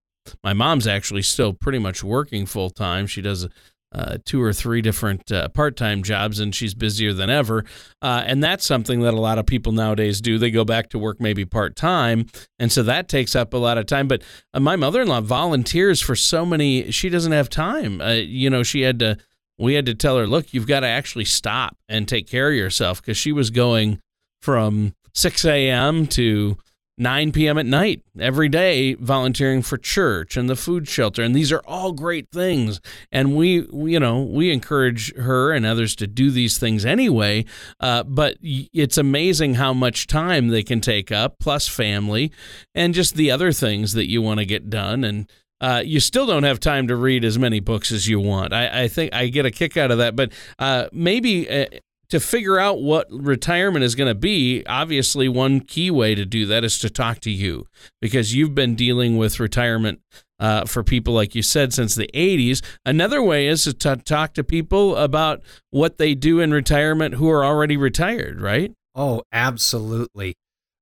my 0.44 0.52
mom's 0.52 0.86
actually 0.86 1.22
still 1.22 1.54
pretty 1.54 1.78
much 1.78 2.04
working 2.04 2.44
full 2.44 2.68
time 2.68 3.06
she 3.06 3.22
does 3.22 3.48
uh, 3.92 4.18
two 4.24 4.42
or 4.42 4.52
three 4.52 4.82
different 4.82 5.30
uh, 5.32 5.48
part-time 5.48 6.02
jobs 6.02 6.40
and 6.40 6.54
she's 6.54 6.74
busier 6.74 7.12
than 7.12 7.30
ever. 7.30 7.64
Uh, 8.02 8.22
and 8.26 8.42
that's 8.42 8.66
something 8.66 9.00
that 9.00 9.14
a 9.14 9.20
lot 9.20 9.38
of 9.38 9.46
people 9.46 9.72
nowadays 9.72 10.20
do. 10.20 10.38
They 10.38 10.50
go 10.50 10.64
back 10.64 10.90
to 10.90 10.98
work 10.98 11.20
maybe 11.20 11.44
part-time 11.44 12.26
and 12.58 12.70
so 12.70 12.82
that 12.82 13.08
takes 13.08 13.34
up 13.34 13.54
a 13.54 13.58
lot 13.58 13.78
of 13.78 13.86
time. 13.86 14.08
But 14.08 14.22
uh, 14.52 14.60
my 14.60 14.76
mother-in-law 14.76 15.22
volunteers 15.22 16.00
for 16.00 16.14
so 16.14 16.44
many 16.44 16.90
she 16.90 17.08
doesn't 17.08 17.32
have 17.32 17.48
time. 17.48 18.00
Uh, 18.00 18.12
you 18.12 18.50
know 18.50 18.62
she 18.62 18.82
had 18.82 18.98
to 18.98 19.16
we 19.58 19.74
had 19.74 19.86
to 19.86 19.94
tell 19.94 20.16
her, 20.16 20.26
look, 20.26 20.54
you've 20.54 20.68
got 20.68 20.80
to 20.80 20.86
actually 20.86 21.24
stop 21.24 21.76
and 21.88 22.06
take 22.06 22.28
care 22.28 22.48
of 22.50 22.54
yourself 22.54 23.02
because 23.02 23.16
she 23.16 23.32
was 23.32 23.50
going 23.50 24.00
from 24.40 24.94
6 25.14 25.44
a.m. 25.46 26.06
to 26.06 26.56
9 26.98 27.32
p.m. 27.32 27.58
at 27.58 27.66
night 27.66 28.02
every 28.18 28.48
day 28.48 28.94
volunteering 28.94 29.62
for 29.62 29.78
church 29.78 30.36
and 30.36 30.48
the 30.48 30.56
food 30.56 30.88
shelter 30.88 31.22
and 31.22 31.34
these 31.34 31.52
are 31.52 31.62
all 31.66 31.92
great 31.92 32.28
things 32.30 32.80
and 33.12 33.36
we, 33.36 33.60
we 33.72 33.92
you 33.92 34.00
know 34.00 34.22
we 34.22 34.50
encourage 34.50 35.14
her 35.14 35.52
and 35.52 35.64
others 35.64 35.94
to 35.96 36.06
do 36.06 36.30
these 36.30 36.58
things 36.58 36.84
anyway 36.84 37.44
uh, 37.80 38.02
but 38.02 38.36
it's 38.42 38.98
amazing 38.98 39.54
how 39.54 39.72
much 39.72 40.06
time 40.06 40.48
they 40.48 40.62
can 40.62 40.80
take 40.80 41.12
up 41.12 41.38
plus 41.38 41.68
family 41.68 42.32
and 42.74 42.94
just 42.94 43.14
the 43.14 43.30
other 43.30 43.52
things 43.52 43.92
that 43.92 44.08
you 44.08 44.20
want 44.20 44.38
to 44.38 44.46
get 44.46 44.68
done 44.68 45.04
and 45.04 45.30
uh, 45.60 45.82
you 45.84 45.98
still 46.00 46.26
don't 46.26 46.44
have 46.44 46.60
time 46.60 46.86
to 46.86 46.94
read 46.94 47.24
as 47.24 47.38
many 47.38 47.58
books 47.60 47.90
as 47.90 48.06
you 48.06 48.20
want. 48.20 48.52
I, 48.52 48.84
I 48.84 48.88
think 48.88 49.12
I 49.12 49.26
get 49.26 49.44
a 49.44 49.50
kick 49.50 49.76
out 49.76 49.90
of 49.90 49.98
that, 49.98 50.14
but 50.14 50.32
uh, 50.58 50.86
maybe 50.92 51.50
uh, 51.50 51.66
to 52.10 52.20
figure 52.20 52.58
out 52.58 52.80
what 52.80 53.06
retirement 53.10 53.84
is 53.84 53.94
going 53.94 54.08
to 54.08 54.14
be, 54.14 54.64
obviously, 54.66 55.28
one 55.28 55.60
key 55.60 55.90
way 55.90 56.14
to 56.14 56.24
do 56.24 56.46
that 56.46 56.64
is 56.64 56.78
to 56.78 56.90
talk 56.90 57.20
to 57.20 57.30
you 57.30 57.66
because 58.00 58.34
you've 58.34 58.54
been 58.54 58.74
dealing 58.74 59.16
with 59.16 59.40
retirement 59.40 60.00
uh, 60.40 60.64
for 60.64 60.82
people, 60.82 61.12
like 61.12 61.34
you 61.34 61.42
said, 61.42 61.72
since 61.72 61.94
the 61.94 62.10
80s. 62.14 62.64
Another 62.86 63.22
way 63.22 63.46
is 63.46 63.64
to 63.64 63.74
t- 63.74 64.02
talk 64.02 64.34
to 64.34 64.44
people 64.44 64.96
about 64.96 65.42
what 65.70 65.98
they 65.98 66.14
do 66.14 66.40
in 66.40 66.52
retirement 66.52 67.14
who 67.14 67.28
are 67.28 67.44
already 67.44 67.76
retired, 67.76 68.40
right? 68.40 68.72
Oh, 68.94 69.22
absolutely. 69.32 70.34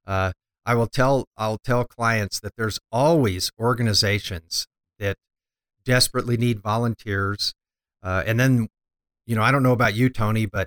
Uh, 0.07 0.33
I 0.65 0.75
will 0.75 0.89
tell 0.89 1.27
I'll 1.37 1.59
tell 1.59 1.85
clients 1.85 2.41
that 2.41 2.53
there's 2.57 2.79
always 2.91 3.51
organizations 3.59 4.67
that 4.99 5.17
desperately 5.85 6.37
need 6.37 6.61
volunteers, 6.61 7.55
uh, 8.03 8.25
and 8.27 8.39
then 8.39 8.67
you 9.27 9.37
know 9.37 9.43
I 9.43 9.53
don't 9.53 9.63
know 9.63 9.73
about 9.73 9.95
you, 9.95 10.09
Tony, 10.09 10.45
but 10.45 10.67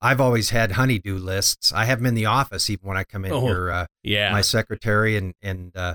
I've 0.00 0.20
always 0.20 0.50
had 0.50 0.72
honeydew 0.72 1.16
lists. 1.16 1.72
I 1.72 1.84
have 1.86 1.98
them 1.98 2.06
in 2.06 2.14
the 2.14 2.26
office 2.26 2.70
even 2.70 2.86
when 2.86 2.96
I 2.96 3.04
come 3.04 3.24
in 3.24 3.32
oh, 3.32 3.40
here. 3.40 3.70
Uh, 3.70 3.86
yeah, 4.02 4.32
my 4.32 4.42
secretary 4.42 5.16
and 5.16 5.34
and 5.42 5.76
uh, 5.76 5.94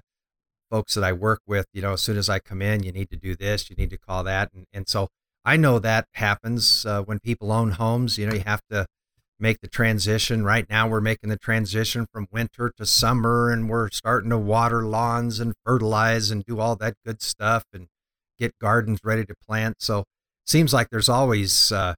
folks 0.69 0.95
that 0.95 1.03
I 1.03 1.13
work 1.13 1.41
with. 1.47 1.65
You 1.73 1.81
know, 1.81 1.93
as 1.93 2.01
soon 2.01 2.17
as 2.17 2.29
I 2.29 2.39
come 2.39 2.61
in, 2.61 2.83
you 2.83 2.91
need 2.91 3.09
to 3.11 3.17
do 3.17 3.35
this, 3.35 3.69
you 3.69 3.75
need 3.75 3.89
to 3.91 3.97
call 3.97 4.23
that, 4.25 4.49
and 4.53 4.65
and 4.73 4.87
so 4.87 5.07
I 5.45 5.57
know 5.57 5.79
that 5.79 6.07
happens 6.13 6.85
uh, 6.85 7.01
when 7.01 7.19
people 7.19 7.51
own 7.51 7.71
homes. 7.71 8.17
You 8.17 8.27
know, 8.27 8.33
you 8.33 8.43
have 8.45 8.61
to 8.69 8.85
make 9.39 9.61
the 9.61 9.67
transition. 9.67 10.43
Right 10.43 10.69
now, 10.69 10.87
we're 10.87 11.01
making 11.01 11.29
the 11.29 11.37
transition 11.37 12.07
from 12.11 12.27
winter 12.31 12.73
to 12.77 12.85
summer, 12.85 13.51
and 13.51 13.69
we're 13.69 13.89
starting 13.89 14.29
to 14.31 14.37
water 14.37 14.83
lawns 14.83 15.39
and 15.39 15.53
fertilize 15.65 16.29
and 16.29 16.43
do 16.43 16.59
all 16.59 16.75
that 16.77 16.95
good 17.05 17.21
stuff 17.21 17.63
and 17.73 17.87
get 18.37 18.57
gardens 18.59 18.99
ready 19.03 19.25
to 19.25 19.35
plant. 19.47 19.77
So, 19.79 20.03
seems 20.45 20.73
like 20.73 20.89
there's 20.89 21.09
always 21.09 21.71
uh, 21.71 21.93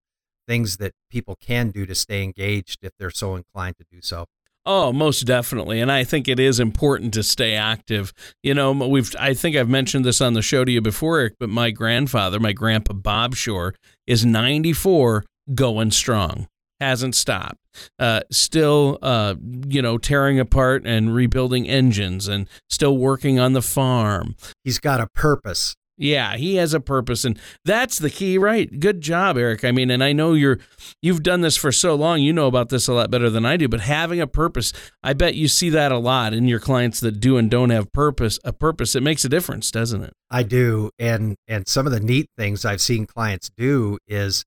things 0.48 0.78
that 0.78 0.94
people 1.10 1.36
can 1.40 1.70
do 1.70 1.86
to 1.86 1.96
stay 1.96 2.24
engaged 2.24 2.80
if 2.84 2.92
they're 2.98 3.12
so 3.12 3.36
inclined 3.36 3.78
to 3.78 3.86
do 3.92 4.00
so. 4.02 4.26
Oh, 4.68 4.92
most 4.92 5.22
definitely. 5.22 5.80
And 5.80 5.92
I 5.92 6.04
think 6.04 6.28
it 6.28 6.40
is 6.40 6.60
important 6.60 7.14
to 7.14 7.24
stay 7.24 7.54
active. 7.54 8.12
You 8.42 8.56
know, 8.56 8.72
we've 8.72 9.16
I 9.20 9.36
think 9.36 9.56
I've 9.56 9.70
mentioned 9.70 10.06
this 10.06 10.22
on 10.22 10.34
the 10.34 10.42
show 10.42 10.66
to 10.66 10.72
you 10.72 10.82
before, 10.82 11.20
Eric, 11.20 11.36
but 11.40 11.50
my 11.50 11.70
grandfather, 11.70 12.40
my 12.40 12.52
grandpa 12.52 12.94
Bob 12.94 13.36
Shore, 13.36 13.76
is 14.08 14.26
94 14.26 15.24
going 15.54 15.92
strong 15.92 16.48
hasn't 16.80 17.16
stopped. 17.16 17.60
Uh, 18.00 18.22
still, 18.32 18.98
uh, 19.02 19.36
you 19.68 19.82
know, 19.82 19.98
tearing 19.98 20.40
apart 20.40 20.84
and 20.86 21.14
rebuilding 21.14 21.68
engines 21.68 22.28
and 22.28 22.48
still 22.70 22.98
working 22.98 23.40
on 23.40 23.54
the 23.54 23.62
farm. 23.62 24.36
He's 24.64 24.80
got 24.80 25.02
a 25.02 25.08
purpose. 25.08 25.76
Yeah, 25.98 26.36
he 26.36 26.56
has 26.56 26.74
a 26.74 26.82
purpose, 26.82 27.24
and 27.24 27.40
that's 27.64 28.00
the 28.00 28.10
key, 28.10 28.38
right? 28.38 28.80
Good 28.82 29.00
job, 29.00 29.38
Eric. 29.38 29.64
I 29.64 29.72
mean, 29.72 29.90
and 29.90 30.04
I 30.04 30.12
know 30.12 30.34
you're 30.34 30.60
you've 31.02 31.24
done 31.24 31.40
this 31.40 31.56
for 31.56 31.72
so 31.72 31.96
long, 31.96 32.22
you 32.22 32.34
know 32.34 32.48
about 32.48 32.68
this 32.68 32.90
a 32.90 32.94
lot 32.94 33.10
better 33.10 33.30
than 33.30 33.46
I 33.46 33.56
do. 33.56 33.70
But 33.70 33.80
having 33.80 34.20
a 34.20 34.28
purpose, 34.28 34.74
I 35.02 35.14
bet 35.14 35.36
you 35.36 35.48
see 35.48 35.70
that 35.70 35.94
a 35.94 35.98
lot 35.98 36.34
in 36.34 36.50
your 36.50 36.60
clients 36.60 37.00
that 37.00 37.22
do 37.22 37.38
and 37.38 37.50
don't 37.50 37.70
have 37.70 37.94
purpose. 37.94 38.40
A 38.44 38.52
purpose, 38.52 38.94
it 38.96 39.04
makes 39.04 39.24
a 39.24 39.30
difference, 39.30 39.72
doesn't 39.72 40.04
it? 40.04 40.14
I 40.30 40.44
do, 40.44 40.92
and 41.00 41.38
and 41.48 41.66
some 41.66 41.86
of 41.86 41.94
the 41.94 42.02
neat 42.02 42.28
things 42.38 42.66
I've 42.66 42.82
seen 42.82 43.06
clients 43.06 43.50
do 43.56 43.98
is 44.06 44.44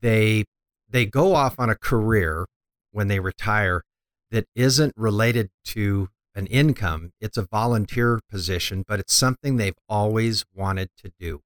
they 0.00 0.44
they 0.88 1.04
go 1.04 1.34
off 1.34 1.56
on 1.58 1.68
a 1.68 1.76
career 1.76 2.46
when 2.92 3.08
they 3.08 3.18
retire 3.18 3.82
that 4.30 4.46
isn't 4.54 4.92
related 4.96 5.50
to 5.64 6.08
an 6.36 6.46
income. 6.46 7.10
It's 7.20 7.36
a 7.36 7.46
volunteer 7.50 8.20
position, 8.30 8.84
but 8.86 9.00
it's 9.00 9.16
something 9.16 9.56
they've 9.56 9.78
always 9.88 10.44
wanted 10.54 10.90
to 11.02 11.10
do. 11.18 11.40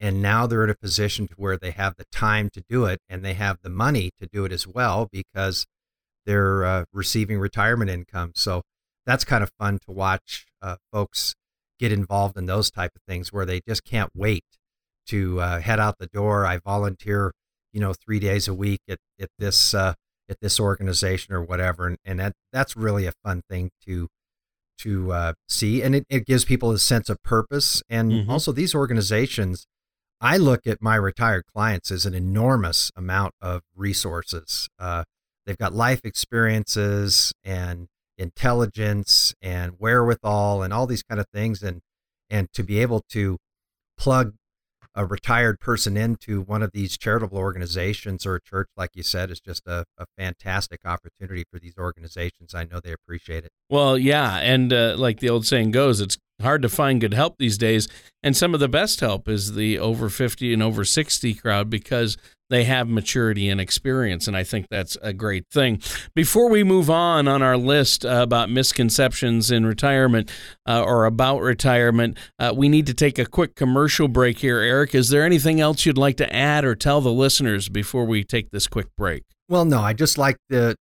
And 0.00 0.20
now 0.20 0.46
they're 0.46 0.64
in 0.64 0.70
a 0.70 0.74
position 0.74 1.28
to 1.28 1.34
where 1.38 1.56
they 1.56 1.70
have 1.70 1.94
the 1.96 2.04
time 2.12 2.50
to 2.50 2.62
do 2.68 2.84
it 2.84 3.00
and 3.08 3.24
they 3.24 3.34
have 3.34 3.58
the 3.62 3.70
money 3.70 4.10
to 4.20 4.26
do 4.26 4.44
it 4.44 4.52
as 4.52 4.66
well 4.66 5.08
because 5.10 5.64
they're 6.26 6.64
uh, 6.64 6.84
receiving 6.92 7.38
retirement 7.38 7.90
income. 7.90 8.32
So 8.34 8.62
that's 9.06 9.24
kind 9.24 9.42
of 9.42 9.52
fun 9.58 9.78
to 9.86 9.92
watch 9.92 10.46
uh, 10.60 10.76
folks 10.92 11.34
get 11.78 11.92
involved 11.92 12.36
in 12.36 12.46
those 12.46 12.70
type 12.70 12.90
of 12.96 13.02
things 13.06 13.32
where 13.32 13.46
they 13.46 13.60
just 13.66 13.84
can't 13.84 14.10
wait 14.14 14.44
to 15.06 15.40
uh, 15.40 15.60
head 15.60 15.78
out 15.78 15.98
the 15.98 16.08
door. 16.08 16.44
I 16.44 16.58
volunteer 16.58 17.32
you 17.74 17.80
know 17.80 17.92
three 17.92 18.20
days 18.20 18.48
a 18.48 18.54
week 18.54 18.80
at, 18.88 18.98
at 19.20 19.28
this 19.38 19.74
uh, 19.74 19.94
at 20.28 20.40
this 20.40 20.58
organization 20.58 21.34
or 21.34 21.42
whatever 21.42 21.86
and, 21.86 21.98
and 22.04 22.20
that 22.20 22.32
that's 22.52 22.76
really 22.76 23.06
a 23.06 23.12
fun 23.24 23.42
thing 23.48 23.70
to 23.84 24.08
to 24.78 25.12
uh, 25.12 25.32
see 25.48 25.82
and 25.82 25.94
it, 25.94 26.06
it 26.08 26.26
gives 26.26 26.44
people 26.44 26.70
a 26.72 26.78
sense 26.78 27.08
of 27.08 27.22
purpose 27.22 27.82
and 27.88 28.10
mm-hmm. 28.10 28.30
also 28.30 28.52
these 28.52 28.74
organizations 28.74 29.66
i 30.20 30.36
look 30.36 30.66
at 30.66 30.82
my 30.82 30.96
retired 30.96 31.44
clients 31.54 31.90
as 31.90 32.06
an 32.06 32.14
enormous 32.14 32.90
amount 32.96 33.34
of 33.40 33.62
resources 33.76 34.68
uh, 34.78 35.04
they've 35.46 35.58
got 35.58 35.72
life 35.72 36.00
experiences 36.04 37.32
and 37.44 37.86
intelligence 38.18 39.34
and 39.42 39.72
wherewithal 39.78 40.62
and 40.62 40.72
all 40.72 40.86
these 40.86 41.02
kind 41.02 41.20
of 41.20 41.26
things 41.32 41.62
and 41.62 41.80
and 42.30 42.48
to 42.52 42.62
be 42.62 42.80
able 42.80 43.02
to 43.08 43.36
plug 43.98 44.34
a 44.94 45.04
retired 45.04 45.58
person 45.60 45.96
into 45.96 46.40
one 46.40 46.62
of 46.62 46.70
these 46.72 46.96
charitable 46.96 47.38
organizations 47.38 48.24
or 48.24 48.36
a 48.36 48.40
church, 48.40 48.68
like 48.76 48.90
you 48.94 49.02
said, 49.02 49.30
is 49.30 49.40
just 49.40 49.66
a, 49.66 49.84
a 49.98 50.06
fantastic 50.16 50.80
opportunity 50.84 51.44
for 51.50 51.58
these 51.58 51.74
organizations. 51.78 52.54
I 52.54 52.64
know 52.64 52.80
they 52.80 52.92
appreciate 52.92 53.44
it. 53.44 53.50
Well, 53.68 53.98
yeah. 53.98 54.36
And 54.36 54.72
uh, 54.72 54.94
like 54.96 55.20
the 55.20 55.30
old 55.30 55.46
saying 55.46 55.72
goes, 55.72 56.00
it's 56.00 56.18
hard 56.40 56.62
to 56.62 56.68
find 56.68 57.00
good 57.00 57.14
help 57.14 57.36
these 57.38 57.58
days. 57.58 57.88
And 58.22 58.36
some 58.36 58.54
of 58.54 58.60
the 58.60 58.68
best 58.68 59.00
help 59.00 59.28
is 59.28 59.54
the 59.54 59.78
over 59.78 60.08
50 60.08 60.52
and 60.52 60.62
over 60.62 60.84
60 60.84 61.34
crowd 61.34 61.70
because 61.70 62.16
they 62.54 62.64
have 62.64 62.88
maturity 62.88 63.48
and 63.48 63.60
experience. 63.60 64.28
And 64.28 64.36
I 64.36 64.44
think 64.44 64.68
that's 64.70 64.96
a 65.02 65.12
great 65.12 65.48
thing. 65.50 65.82
Before 66.14 66.48
we 66.48 66.62
move 66.62 66.88
on 66.88 67.26
on 67.26 67.42
our 67.42 67.56
list 67.56 68.06
uh, 68.06 68.20
about 68.22 68.48
misconceptions 68.48 69.50
in 69.50 69.66
retirement 69.66 70.30
uh, 70.66 70.80
or 70.82 71.04
about 71.04 71.40
retirement, 71.40 72.16
uh, 72.38 72.54
we 72.56 72.68
need 72.68 72.86
to 72.86 72.94
take 72.94 73.18
a 73.18 73.26
quick 73.26 73.56
commercial 73.56 74.06
break 74.06 74.38
here. 74.38 74.60
Eric, 74.60 74.94
is 74.94 75.08
there 75.08 75.24
anything 75.24 75.60
else 75.60 75.84
you'd 75.84 75.98
like 75.98 76.16
to 76.18 76.32
add 76.32 76.64
or 76.64 76.76
tell 76.76 77.00
the 77.00 77.12
listeners 77.12 77.68
before 77.68 78.04
we 78.04 78.22
take 78.22 78.50
this 78.50 78.68
quick 78.68 78.86
break? 78.96 79.24
Well, 79.48 79.64
no, 79.64 79.80
I 79.80 79.92
just 79.92 80.16
like 80.16 80.36
to, 80.50 80.76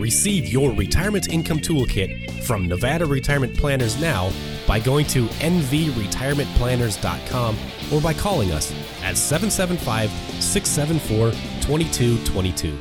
Receive 0.00 0.48
your 0.48 0.72
Retirement 0.72 1.28
Income 1.28 1.60
Toolkit 1.60 2.42
from 2.44 2.66
Nevada 2.66 3.04
Retirement 3.04 3.54
Planners 3.54 4.00
now 4.00 4.32
by 4.66 4.80
going 4.80 5.04
to 5.08 5.26
nvretirementplanners.com 5.26 7.58
or 7.92 8.00
by 8.00 8.14
calling 8.14 8.50
us 8.50 8.72
at 9.02 9.18
775 9.18 10.10
674 10.42 11.32
2222. 11.60 12.78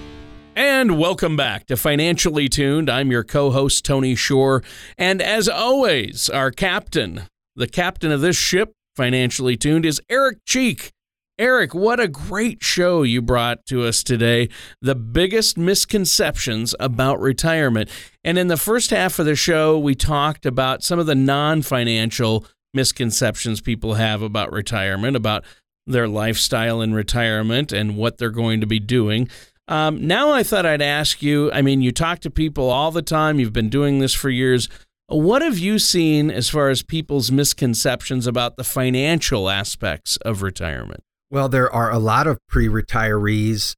And 0.56 0.98
welcome 0.98 1.36
back 1.36 1.66
to 1.66 1.76
Financially 1.76 2.48
Tuned. 2.48 2.90
I'm 2.90 3.12
your 3.12 3.26
co 3.26 3.52
host, 3.52 3.84
Tony 3.84 4.16
Shore. 4.16 4.64
And 4.98 5.22
as 5.22 5.50
always, 5.50 6.30
our 6.30 6.52
captain, 6.52 7.24
the 7.56 7.68
captain 7.68 8.14
of 8.14 8.22
this 8.22 8.38
ship, 8.38 8.72
Financially 8.96 9.58
Tuned, 9.58 9.86
is 9.86 10.02
Eric 10.10 10.38
Cheek. 10.46 10.94
Eric, 11.40 11.74
what 11.74 12.02
a 12.02 12.10
great 12.10 12.62
show 12.62 13.04
you 13.04 13.22
brought 13.22 13.66
to 13.68 13.86
us 13.86 14.04
today. 14.04 14.50
The 14.82 14.94
biggest 14.94 15.58
misconceptions 15.58 16.76
about 16.82 17.22
retirement. 17.22 17.90
And 18.26 18.38
in 18.38 18.50
the 18.50 18.58
first 18.58 18.90
half 18.90 19.20
of 19.20 19.26
the 19.26 19.38
show, 19.38 19.80
we 19.80 19.96
talked 19.96 20.46
about 20.46 20.84
some 20.84 21.00
of 21.00 21.06
the 21.06 21.16
non 21.16 21.62
financial 21.62 22.46
misconceptions 22.74 23.62
people 23.62 23.94
have 23.94 24.22
about 24.22 24.52
retirement, 24.52 25.16
about 25.16 25.46
their 25.88 26.10
lifestyle 26.10 26.82
in 26.82 26.94
retirement 26.94 27.72
and 27.72 27.96
what 27.96 28.18
they're 28.18 28.32
going 28.32 28.60
to 28.60 28.68
be 28.68 28.80
doing. 28.82 29.30
Um, 29.70 30.06
now 30.06 30.32
I 30.32 30.44
thought 30.44 30.66
I'd 30.66 30.82
ask 30.82 31.22
you 31.22 31.54
I 31.54 31.62
mean, 31.62 31.82
you 31.82 31.94
talk 31.94 32.20
to 32.20 32.30
people 32.30 32.70
all 32.70 32.92
the 32.92 33.02
time, 33.02 33.40
you've 33.40 33.54
been 33.54 33.70
doing 33.70 34.00
this 34.00 34.14
for 34.14 34.30
years. 34.30 34.68
What 35.08 35.42
have 35.42 35.58
you 35.58 35.80
seen 35.80 36.30
as 36.30 36.50
far 36.50 36.70
as 36.70 36.84
people's 36.84 37.32
misconceptions 37.32 38.28
about 38.28 38.58
the 38.58 38.66
financial 38.66 39.50
aspects 39.50 40.18
of 40.18 40.42
retirement? 40.42 41.02
Well, 41.32 41.48
there 41.48 41.72
are 41.72 41.92
a 41.92 42.00
lot 42.00 42.26
of 42.26 42.40
pre 42.48 42.68
retirees 42.68 43.76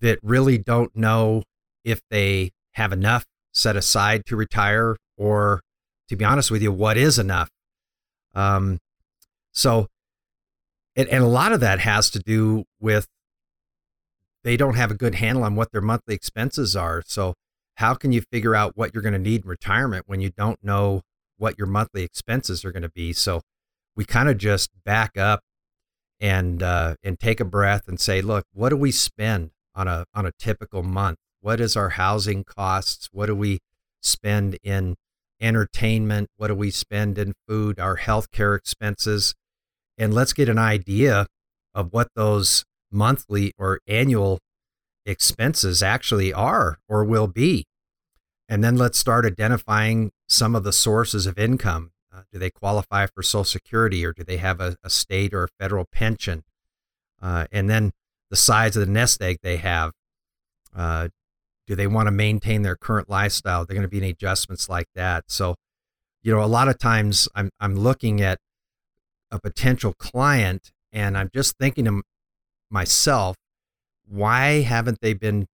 that 0.00 0.18
really 0.22 0.58
don't 0.58 0.94
know 0.94 1.42
if 1.84 2.00
they 2.10 2.50
have 2.72 2.92
enough 2.92 3.24
set 3.52 3.76
aside 3.76 4.26
to 4.26 4.36
retire 4.36 4.96
or, 5.16 5.62
to 6.08 6.16
be 6.16 6.24
honest 6.24 6.50
with 6.50 6.62
you, 6.62 6.72
what 6.72 6.96
is 6.96 7.18
enough. 7.18 7.48
Um, 8.34 8.78
so, 9.52 9.88
and, 10.96 11.08
and 11.08 11.24
a 11.24 11.28
lot 11.28 11.52
of 11.52 11.60
that 11.60 11.80
has 11.80 12.10
to 12.10 12.18
do 12.18 12.64
with 12.80 13.06
they 14.44 14.56
don't 14.56 14.74
have 14.74 14.90
a 14.90 14.94
good 14.94 15.14
handle 15.14 15.44
on 15.44 15.54
what 15.54 15.70
their 15.72 15.80
monthly 15.80 16.14
expenses 16.14 16.74
are. 16.76 17.02
So, 17.06 17.34
how 17.76 17.94
can 17.94 18.12
you 18.12 18.20
figure 18.20 18.54
out 18.54 18.76
what 18.76 18.92
you're 18.92 19.02
going 19.02 19.14
to 19.14 19.18
need 19.18 19.44
in 19.44 19.48
retirement 19.48 20.04
when 20.06 20.20
you 20.20 20.30
don't 20.30 20.62
know 20.62 21.02
what 21.38 21.56
your 21.56 21.66
monthly 21.66 22.02
expenses 22.02 22.64
are 22.64 22.72
going 22.72 22.82
to 22.82 22.90
be? 22.90 23.12
So, 23.12 23.40
we 23.96 24.04
kind 24.04 24.28
of 24.28 24.36
just 24.36 24.70
back 24.84 25.16
up 25.16 25.40
and 26.22 26.62
uh, 26.62 26.94
and 27.02 27.18
take 27.18 27.40
a 27.40 27.44
breath 27.44 27.88
and 27.88 28.00
say, 28.00 28.22
look, 28.22 28.46
what 28.54 28.68
do 28.68 28.76
we 28.76 28.92
spend 28.92 29.50
on 29.74 29.88
a 29.88 30.06
on 30.14 30.24
a 30.24 30.32
typical 30.38 30.82
month? 30.82 31.18
What 31.40 31.60
is 31.60 31.76
our 31.76 31.90
housing 31.90 32.44
costs? 32.44 33.08
What 33.12 33.26
do 33.26 33.34
we 33.34 33.58
spend 34.00 34.56
in 34.62 34.94
entertainment? 35.40 36.30
What 36.36 36.48
do 36.48 36.54
we 36.54 36.70
spend 36.70 37.18
in 37.18 37.34
food? 37.48 37.80
Our 37.80 37.98
healthcare 37.98 38.56
expenses, 38.56 39.34
and 39.98 40.14
let's 40.14 40.32
get 40.32 40.48
an 40.48 40.58
idea 40.58 41.26
of 41.74 41.92
what 41.92 42.08
those 42.14 42.64
monthly 42.92 43.52
or 43.58 43.80
annual 43.88 44.38
expenses 45.04 45.82
actually 45.82 46.32
are 46.32 46.78
or 46.88 47.04
will 47.04 47.26
be. 47.26 47.66
And 48.48 48.62
then 48.62 48.76
let's 48.76 48.98
start 48.98 49.24
identifying 49.24 50.12
some 50.28 50.54
of 50.54 50.62
the 50.62 50.72
sources 50.72 51.26
of 51.26 51.38
income. 51.38 51.91
Do 52.32 52.38
they 52.38 52.50
qualify 52.50 53.06
for 53.06 53.22
Social 53.22 53.44
Security 53.44 54.04
or 54.04 54.12
do 54.12 54.24
they 54.24 54.36
have 54.36 54.60
a, 54.60 54.76
a 54.82 54.90
state 54.90 55.32
or 55.32 55.44
a 55.44 55.48
federal 55.58 55.86
pension? 55.90 56.44
Uh, 57.20 57.46
and 57.52 57.70
then 57.70 57.92
the 58.30 58.36
size 58.36 58.76
of 58.76 58.86
the 58.86 58.92
nest 58.92 59.22
egg 59.22 59.38
they 59.42 59.56
have. 59.56 59.92
Uh, 60.74 61.08
do 61.66 61.76
they 61.76 61.86
want 61.86 62.06
to 62.06 62.10
maintain 62.10 62.62
their 62.62 62.76
current 62.76 63.08
lifestyle? 63.08 63.64
They're 63.64 63.74
going 63.74 63.82
to 63.82 63.88
be 63.88 63.98
any 63.98 64.10
adjustments 64.10 64.68
like 64.68 64.88
that. 64.94 65.24
So, 65.28 65.54
you 66.22 66.32
know, 66.32 66.42
a 66.42 66.46
lot 66.46 66.68
of 66.68 66.78
times 66.78 67.28
I'm 67.34 67.50
I'm 67.60 67.76
looking 67.76 68.20
at 68.20 68.38
a 69.30 69.38
potential 69.38 69.92
client 69.92 70.72
and 70.92 71.16
I'm 71.16 71.30
just 71.32 71.56
thinking 71.58 71.84
to 71.84 72.02
myself, 72.70 73.36
why 74.06 74.62
haven't 74.62 74.98
they 75.00 75.14
been 75.14 75.46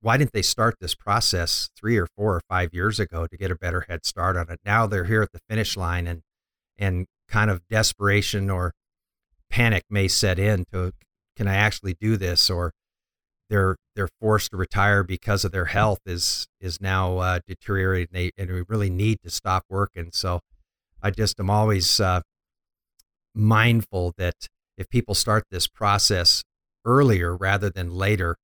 why 0.00 0.16
didn't 0.16 0.32
they 0.32 0.42
start 0.42 0.76
this 0.80 0.94
process 0.94 1.70
three 1.78 1.98
or 1.98 2.06
four 2.16 2.36
or 2.36 2.40
five 2.48 2.70
years 2.72 2.98
ago 2.98 3.26
to 3.26 3.36
get 3.36 3.50
a 3.50 3.56
better 3.56 3.82
head 3.88 4.04
start 4.06 4.36
on 4.36 4.50
it? 4.50 4.60
Now 4.64 4.86
they're 4.86 5.04
here 5.04 5.22
at 5.22 5.32
the 5.32 5.40
finish 5.48 5.76
line 5.76 6.06
and 6.06 6.22
and 6.78 7.06
kind 7.28 7.50
of 7.50 7.66
desperation 7.68 8.50
or 8.50 8.72
panic 9.50 9.84
may 9.90 10.08
set 10.08 10.38
in 10.38 10.64
to 10.72 10.92
can 11.36 11.48
I 11.48 11.54
actually 11.54 11.96
do 12.00 12.16
this? 12.16 12.48
or 12.50 12.72
they're 13.50 13.76
they're 13.94 14.08
forced 14.20 14.50
to 14.50 14.56
retire 14.56 15.02
because 15.02 15.44
of 15.44 15.52
their 15.52 15.66
health 15.66 16.00
is 16.06 16.46
is 16.60 16.80
now 16.80 17.18
uh, 17.18 17.38
deteriorating. 17.46 18.08
And 18.12 18.32
they 18.36 18.42
and 18.42 18.50
we 18.50 18.64
really 18.68 18.90
need 18.90 19.18
to 19.22 19.30
stop 19.30 19.64
working. 19.68 20.10
So 20.12 20.40
I 21.02 21.10
just 21.10 21.38
am 21.38 21.50
always 21.50 22.00
uh, 22.00 22.22
mindful 23.34 24.14
that 24.16 24.48
if 24.76 24.88
people 24.88 25.14
start 25.14 25.44
this 25.50 25.68
process 25.68 26.42
earlier 26.84 27.36
rather 27.36 27.70
than 27.70 27.94
later, 27.94 28.36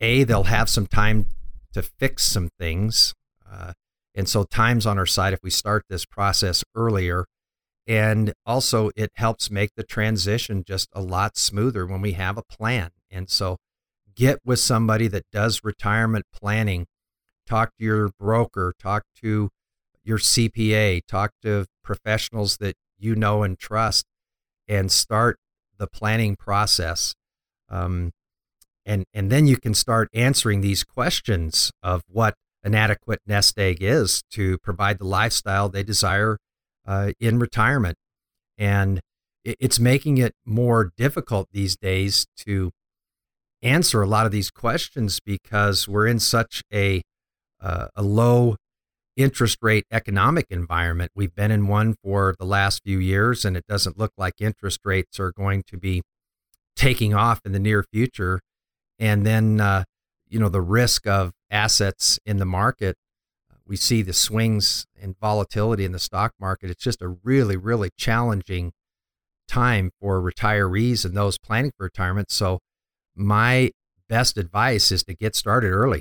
A, 0.00 0.24
they'll 0.24 0.44
have 0.44 0.68
some 0.68 0.86
time 0.86 1.26
to 1.72 1.82
fix 1.82 2.24
some 2.24 2.50
things. 2.58 3.14
Uh, 3.50 3.72
and 4.14 4.28
so 4.28 4.44
time's 4.44 4.86
on 4.86 4.98
our 4.98 5.06
side 5.06 5.32
if 5.32 5.40
we 5.42 5.50
start 5.50 5.84
this 5.88 6.04
process 6.04 6.64
earlier. 6.74 7.24
And 7.86 8.34
also, 8.44 8.90
it 8.96 9.10
helps 9.14 9.50
make 9.50 9.70
the 9.74 9.82
transition 9.82 10.62
just 10.66 10.90
a 10.92 11.00
lot 11.00 11.38
smoother 11.38 11.86
when 11.86 12.02
we 12.02 12.12
have 12.12 12.36
a 12.36 12.42
plan. 12.42 12.90
And 13.10 13.30
so, 13.30 13.56
get 14.14 14.40
with 14.44 14.58
somebody 14.58 15.08
that 15.08 15.24
does 15.32 15.64
retirement 15.64 16.26
planning. 16.34 16.86
Talk 17.46 17.70
to 17.78 17.84
your 17.84 18.10
broker, 18.18 18.74
talk 18.78 19.04
to 19.22 19.48
your 20.04 20.18
CPA, 20.18 21.00
talk 21.06 21.32
to 21.42 21.64
professionals 21.82 22.58
that 22.58 22.76
you 22.98 23.14
know 23.14 23.42
and 23.42 23.58
trust, 23.58 24.04
and 24.66 24.92
start 24.92 25.38
the 25.78 25.86
planning 25.86 26.36
process. 26.36 27.14
Um, 27.70 28.12
and, 28.88 29.04
and 29.12 29.30
then 29.30 29.46
you 29.46 29.58
can 29.58 29.74
start 29.74 30.08
answering 30.14 30.62
these 30.62 30.82
questions 30.82 31.70
of 31.82 32.02
what 32.08 32.34
an 32.64 32.74
adequate 32.74 33.20
nest 33.26 33.58
egg 33.58 33.78
is 33.82 34.22
to 34.32 34.56
provide 34.58 34.98
the 34.98 35.04
lifestyle 35.04 35.68
they 35.68 35.82
desire 35.82 36.38
uh, 36.86 37.12
in 37.20 37.38
retirement. 37.38 37.96
And 38.56 39.00
it's 39.44 39.78
making 39.78 40.18
it 40.18 40.32
more 40.44 40.90
difficult 40.96 41.48
these 41.52 41.76
days 41.76 42.26
to 42.38 42.70
answer 43.62 44.02
a 44.02 44.06
lot 44.06 44.26
of 44.26 44.32
these 44.32 44.50
questions 44.50 45.20
because 45.24 45.86
we're 45.86 46.06
in 46.06 46.18
such 46.18 46.62
a 46.72 47.02
uh, 47.60 47.88
a 47.94 48.02
low 48.02 48.56
interest 49.16 49.58
rate 49.62 49.84
economic 49.90 50.46
environment. 50.48 51.10
We've 51.14 51.34
been 51.34 51.50
in 51.50 51.66
one 51.66 51.96
for 52.02 52.34
the 52.38 52.44
last 52.46 52.82
few 52.84 52.98
years, 52.98 53.44
and 53.44 53.56
it 53.56 53.64
doesn't 53.68 53.98
look 53.98 54.12
like 54.16 54.34
interest 54.40 54.80
rates 54.84 55.18
are 55.18 55.32
going 55.32 55.64
to 55.66 55.76
be 55.76 56.02
taking 56.76 57.14
off 57.14 57.40
in 57.44 57.52
the 57.52 57.58
near 57.58 57.84
future. 57.92 58.40
And 58.98 59.24
then, 59.26 59.60
uh, 59.60 59.84
you 60.28 60.38
know, 60.38 60.48
the 60.48 60.60
risk 60.60 61.06
of 61.06 61.32
assets 61.50 62.18
in 62.26 62.38
the 62.38 62.44
market. 62.44 62.96
We 63.66 63.76
see 63.76 64.02
the 64.02 64.12
swings 64.12 64.86
and 65.00 65.14
volatility 65.20 65.84
in 65.84 65.92
the 65.92 65.98
stock 65.98 66.32
market. 66.40 66.70
It's 66.70 66.82
just 66.82 67.02
a 67.02 67.08
really, 67.08 67.56
really 67.56 67.90
challenging 67.98 68.72
time 69.46 69.90
for 70.00 70.20
retirees 70.22 71.04
and 71.04 71.16
those 71.16 71.38
planning 71.38 71.72
for 71.76 71.84
retirement. 71.84 72.30
So, 72.30 72.60
my 73.14 73.70
best 74.08 74.38
advice 74.38 74.90
is 74.92 75.02
to 75.04 75.14
get 75.14 75.34
started 75.34 75.70
early. 75.70 76.00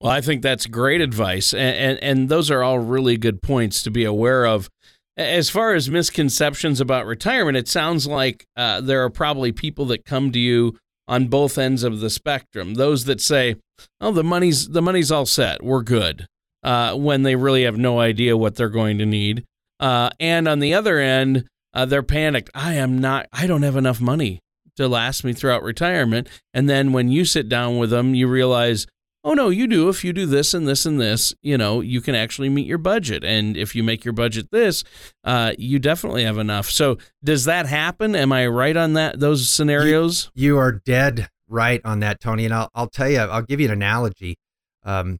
Well, 0.00 0.12
I 0.12 0.20
think 0.20 0.42
that's 0.42 0.66
great 0.66 1.00
advice, 1.00 1.52
and, 1.52 1.76
and, 1.76 1.98
and 2.02 2.28
those 2.28 2.50
are 2.50 2.62
all 2.62 2.78
really 2.78 3.16
good 3.16 3.42
points 3.42 3.82
to 3.82 3.90
be 3.90 4.04
aware 4.04 4.46
of. 4.46 4.70
As 5.16 5.50
far 5.50 5.74
as 5.74 5.90
misconceptions 5.90 6.80
about 6.80 7.04
retirement, 7.04 7.56
it 7.56 7.66
sounds 7.66 8.06
like 8.06 8.46
uh, 8.56 8.80
there 8.80 9.02
are 9.02 9.10
probably 9.10 9.50
people 9.50 9.86
that 9.86 10.04
come 10.04 10.30
to 10.30 10.38
you 10.38 10.78
on 11.08 11.26
both 11.26 11.58
ends 11.58 11.82
of 11.82 11.98
the 11.98 12.10
spectrum. 12.10 12.74
Those 12.74 13.06
that 13.06 13.20
say, 13.20 13.56
"Oh, 14.00 14.12
the 14.12 14.22
money's 14.22 14.68
the 14.68 14.82
money's 14.82 15.10
all 15.10 15.26
set, 15.26 15.64
we're 15.64 15.82
good," 15.82 16.26
uh, 16.62 16.94
when 16.94 17.24
they 17.24 17.34
really 17.34 17.64
have 17.64 17.76
no 17.76 17.98
idea 17.98 18.36
what 18.36 18.54
they're 18.54 18.68
going 18.68 18.98
to 18.98 19.06
need, 19.06 19.44
uh, 19.80 20.10
and 20.20 20.46
on 20.46 20.60
the 20.60 20.74
other 20.74 20.98
end, 20.98 21.46
uh, 21.74 21.84
they're 21.84 22.02
panicked. 22.02 22.50
I 22.54 22.74
am 22.74 22.98
not. 22.98 23.26
I 23.32 23.46
don't 23.46 23.62
have 23.62 23.76
enough 23.76 24.00
money 24.00 24.40
to 24.78 24.88
last 24.88 25.24
me 25.24 25.32
throughout 25.32 25.62
retirement. 25.62 26.28
And 26.54 26.70
then 26.70 26.92
when 26.92 27.08
you 27.08 27.24
sit 27.24 27.48
down 27.48 27.78
with 27.78 27.90
them, 27.90 28.14
you 28.14 28.28
realize 28.28 28.86
oh 29.28 29.34
no, 29.34 29.50
you 29.50 29.66
do. 29.66 29.90
If 29.90 30.04
you 30.04 30.14
do 30.14 30.24
this 30.24 30.54
and 30.54 30.66
this 30.66 30.86
and 30.86 30.98
this, 30.98 31.34
you 31.42 31.58
know, 31.58 31.82
you 31.82 32.00
can 32.00 32.14
actually 32.14 32.48
meet 32.48 32.66
your 32.66 32.78
budget. 32.78 33.22
And 33.22 33.58
if 33.58 33.74
you 33.74 33.84
make 33.84 34.02
your 34.02 34.14
budget 34.14 34.50
this, 34.50 34.84
uh, 35.22 35.52
you 35.58 35.78
definitely 35.78 36.24
have 36.24 36.38
enough. 36.38 36.70
So 36.70 36.96
does 37.22 37.44
that 37.44 37.66
happen? 37.66 38.16
Am 38.16 38.32
I 38.32 38.46
right 38.46 38.76
on 38.76 38.94
that? 38.94 39.20
Those 39.20 39.50
scenarios? 39.50 40.30
You, 40.34 40.54
you 40.54 40.58
are 40.58 40.72
dead 40.72 41.28
right 41.46 41.82
on 41.84 42.00
that, 42.00 42.20
Tony. 42.20 42.46
And 42.46 42.54
I'll, 42.54 42.70
I'll 42.74 42.88
tell 42.88 43.10
you, 43.10 43.18
I'll 43.18 43.42
give 43.42 43.60
you 43.60 43.66
an 43.66 43.72
analogy. 43.72 44.38
Um, 44.82 45.18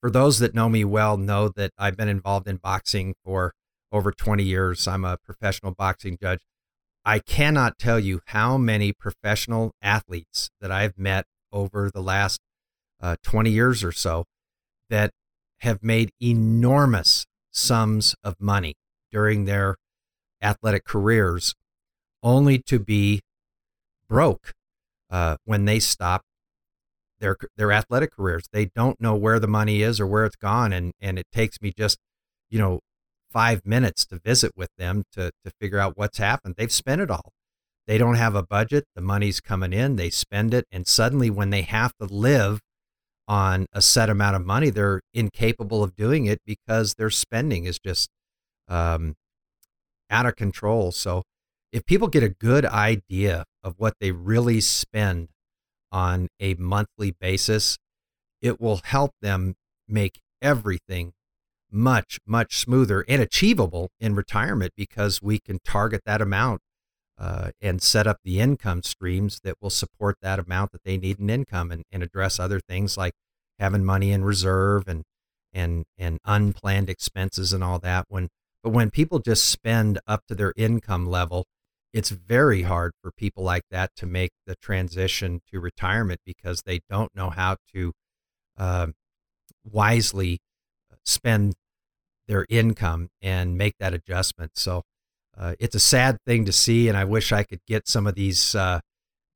for 0.00 0.10
those 0.10 0.38
that 0.38 0.54
know 0.54 0.70
me 0.70 0.82
well, 0.82 1.18
know 1.18 1.50
that 1.50 1.72
I've 1.76 1.98
been 1.98 2.08
involved 2.08 2.48
in 2.48 2.56
boxing 2.56 3.14
for 3.22 3.52
over 3.92 4.10
20 4.10 4.42
years. 4.42 4.88
I'm 4.88 5.04
a 5.04 5.18
professional 5.18 5.72
boxing 5.72 6.16
judge. 6.18 6.40
I 7.04 7.18
cannot 7.18 7.78
tell 7.78 8.00
you 8.00 8.20
how 8.26 8.56
many 8.56 8.94
professional 8.94 9.72
athletes 9.82 10.50
that 10.62 10.70
I've 10.70 10.96
met 10.96 11.26
over 11.52 11.90
the 11.90 12.02
last 12.02 12.40
uh, 13.00 13.16
20 13.22 13.50
years 13.50 13.82
or 13.82 13.92
so 13.92 14.24
that 14.88 15.10
have 15.58 15.82
made 15.82 16.10
enormous 16.20 17.26
sums 17.50 18.14
of 18.22 18.34
money 18.40 18.74
during 19.10 19.44
their 19.44 19.76
athletic 20.42 20.84
careers 20.84 21.54
only 22.22 22.58
to 22.58 22.78
be 22.78 23.20
broke 24.08 24.52
uh, 25.10 25.36
when 25.44 25.64
they 25.64 25.78
stop 25.78 26.22
their 27.20 27.36
their 27.56 27.72
athletic 27.72 28.12
careers. 28.12 28.48
They 28.52 28.66
don't 28.66 29.00
know 29.00 29.14
where 29.14 29.38
the 29.38 29.48
money 29.48 29.82
is 29.82 30.00
or 30.00 30.06
where 30.06 30.24
it's 30.24 30.36
gone, 30.36 30.72
and 30.72 30.92
and 31.00 31.18
it 31.18 31.26
takes 31.32 31.60
me 31.60 31.72
just 31.76 31.98
you 32.50 32.58
know 32.58 32.80
five 33.30 33.64
minutes 33.64 34.06
to 34.06 34.18
visit 34.18 34.52
with 34.56 34.70
them 34.78 35.04
to 35.12 35.30
to 35.44 35.52
figure 35.60 35.78
out 35.78 35.96
what's 35.96 36.18
happened. 36.18 36.54
They've 36.56 36.72
spent 36.72 37.00
it 37.00 37.10
all. 37.10 37.32
They 37.86 37.98
don't 37.98 38.14
have 38.14 38.34
a 38.34 38.42
budget. 38.42 38.84
The 38.94 39.02
money's 39.02 39.40
coming 39.40 39.72
in. 39.72 39.96
They 39.96 40.10
spend 40.10 40.54
it, 40.54 40.66
and 40.72 40.86
suddenly 40.86 41.30
when 41.30 41.50
they 41.50 41.62
have 41.62 41.92
to 42.00 42.06
live 42.06 42.60
on 43.30 43.64
a 43.72 43.80
set 43.80 44.10
amount 44.10 44.34
of 44.34 44.44
money, 44.44 44.70
they're 44.70 45.00
incapable 45.14 45.84
of 45.84 45.94
doing 45.94 46.26
it 46.26 46.40
because 46.44 46.94
their 46.94 47.10
spending 47.10 47.64
is 47.64 47.78
just 47.78 48.10
um, 48.66 49.14
out 50.10 50.26
of 50.26 50.34
control. 50.34 50.90
So 50.90 51.22
if 51.72 51.86
people 51.86 52.08
get 52.08 52.24
a 52.24 52.28
good 52.28 52.66
idea 52.66 53.44
of 53.62 53.74
what 53.76 53.94
they 54.00 54.10
really 54.10 54.60
spend 54.60 55.28
on 55.92 56.26
a 56.40 56.54
monthly 56.54 57.14
basis, 57.20 57.78
it 58.42 58.60
will 58.60 58.80
help 58.82 59.12
them 59.22 59.54
make 59.86 60.18
everything 60.42 61.12
much, 61.70 62.18
much 62.26 62.58
smoother 62.58 63.04
and 63.08 63.22
achievable 63.22 63.90
in 64.00 64.16
retirement 64.16 64.72
because 64.76 65.22
we 65.22 65.38
can 65.38 65.60
target 65.64 66.00
that 66.04 66.20
amount 66.20 66.62
uh, 67.20 67.50
and 67.60 67.82
set 67.82 68.06
up 68.06 68.18
the 68.24 68.40
income 68.40 68.82
streams 68.82 69.40
that 69.44 69.56
will 69.60 69.70
support 69.70 70.16
that 70.22 70.38
amount 70.38 70.72
that 70.72 70.82
they 70.84 70.96
need 70.96 71.20
in 71.20 71.28
income 71.28 71.70
and, 71.70 71.84
and 71.92 72.02
address 72.02 72.40
other 72.40 72.60
things 72.60 72.96
like 72.96 73.12
having 73.58 73.84
money 73.84 74.10
in 74.10 74.24
reserve 74.24 74.88
and 74.88 75.04
and 75.52 75.84
and 75.98 76.18
unplanned 76.24 76.88
expenses 76.88 77.52
and 77.52 77.62
all 77.62 77.78
that 77.78 78.06
when 78.08 78.28
but 78.62 78.70
when 78.70 78.90
people 78.90 79.18
just 79.18 79.48
spend 79.48 79.98
up 80.06 80.22
to 80.26 80.34
their 80.34 80.54
income 80.56 81.06
level 81.06 81.44
it's 81.92 82.10
very 82.10 82.62
hard 82.62 82.92
for 83.02 83.10
people 83.10 83.42
like 83.42 83.64
that 83.70 83.90
to 83.96 84.06
make 84.06 84.30
the 84.46 84.54
transition 84.56 85.40
to 85.50 85.58
retirement 85.58 86.20
because 86.24 86.62
they 86.62 86.80
don't 86.88 87.14
know 87.14 87.30
how 87.30 87.56
to 87.74 87.92
uh, 88.56 88.86
wisely 89.64 90.38
spend 91.04 91.54
their 92.28 92.46
income 92.48 93.08
and 93.20 93.58
make 93.58 93.74
that 93.80 93.92
adjustment. 93.92 94.52
So 94.54 94.82
uh, 95.40 95.54
it's 95.58 95.74
a 95.74 95.80
sad 95.80 96.18
thing 96.26 96.44
to 96.44 96.52
see, 96.52 96.86
and 96.86 96.96
I 96.96 97.04
wish 97.04 97.32
I 97.32 97.44
could 97.44 97.60
get 97.66 97.88
some 97.88 98.06
of 98.06 98.14
these 98.14 98.54
uh, 98.54 98.80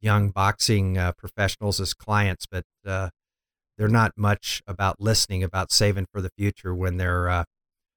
young 0.02 0.28
boxing 0.28 0.98
uh, 0.98 1.12
professionals 1.12 1.80
as 1.80 1.94
clients, 1.94 2.46
but 2.46 2.64
uh, 2.86 3.08
they're 3.78 3.88
not 3.88 4.12
much 4.16 4.62
about 4.66 5.00
listening 5.00 5.42
about 5.42 5.72
saving 5.72 6.06
for 6.12 6.20
the 6.20 6.30
future 6.36 6.74
when 6.74 6.98
they're 6.98 7.28
uh, 7.30 7.44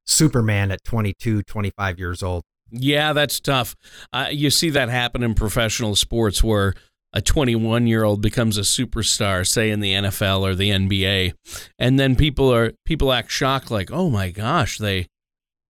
Superman 0.05 0.71
at 0.71 0.85
22, 0.85 1.43
25 1.43 1.99
years 1.99 2.23
old. 2.23 2.43
Yeah, 2.71 3.11
that's 3.11 3.41
tough. 3.41 3.75
Uh, 4.13 4.27
you 4.31 4.49
see 4.51 4.69
that 4.69 4.87
happen 4.87 5.21
in 5.21 5.33
professional 5.33 5.95
sports 5.95 6.41
where 6.41 6.73
a 7.11 7.21
21 7.21 7.87
year 7.87 8.03
old 8.03 8.21
becomes 8.21 8.57
a 8.57 8.61
superstar, 8.61 9.45
say 9.45 9.69
in 9.69 9.81
the 9.81 9.93
NFL 9.93 10.41
or 10.41 10.55
the 10.55 10.69
NBA, 10.69 11.33
and 11.77 11.99
then 11.99 12.15
people 12.15 12.53
are 12.53 12.71
people 12.85 13.11
act 13.11 13.31
shocked, 13.31 13.69
like, 13.69 13.91
oh 13.91 14.09
my 14.09 14.29
gosh, 14.29 14.77
they, 14.77 15.07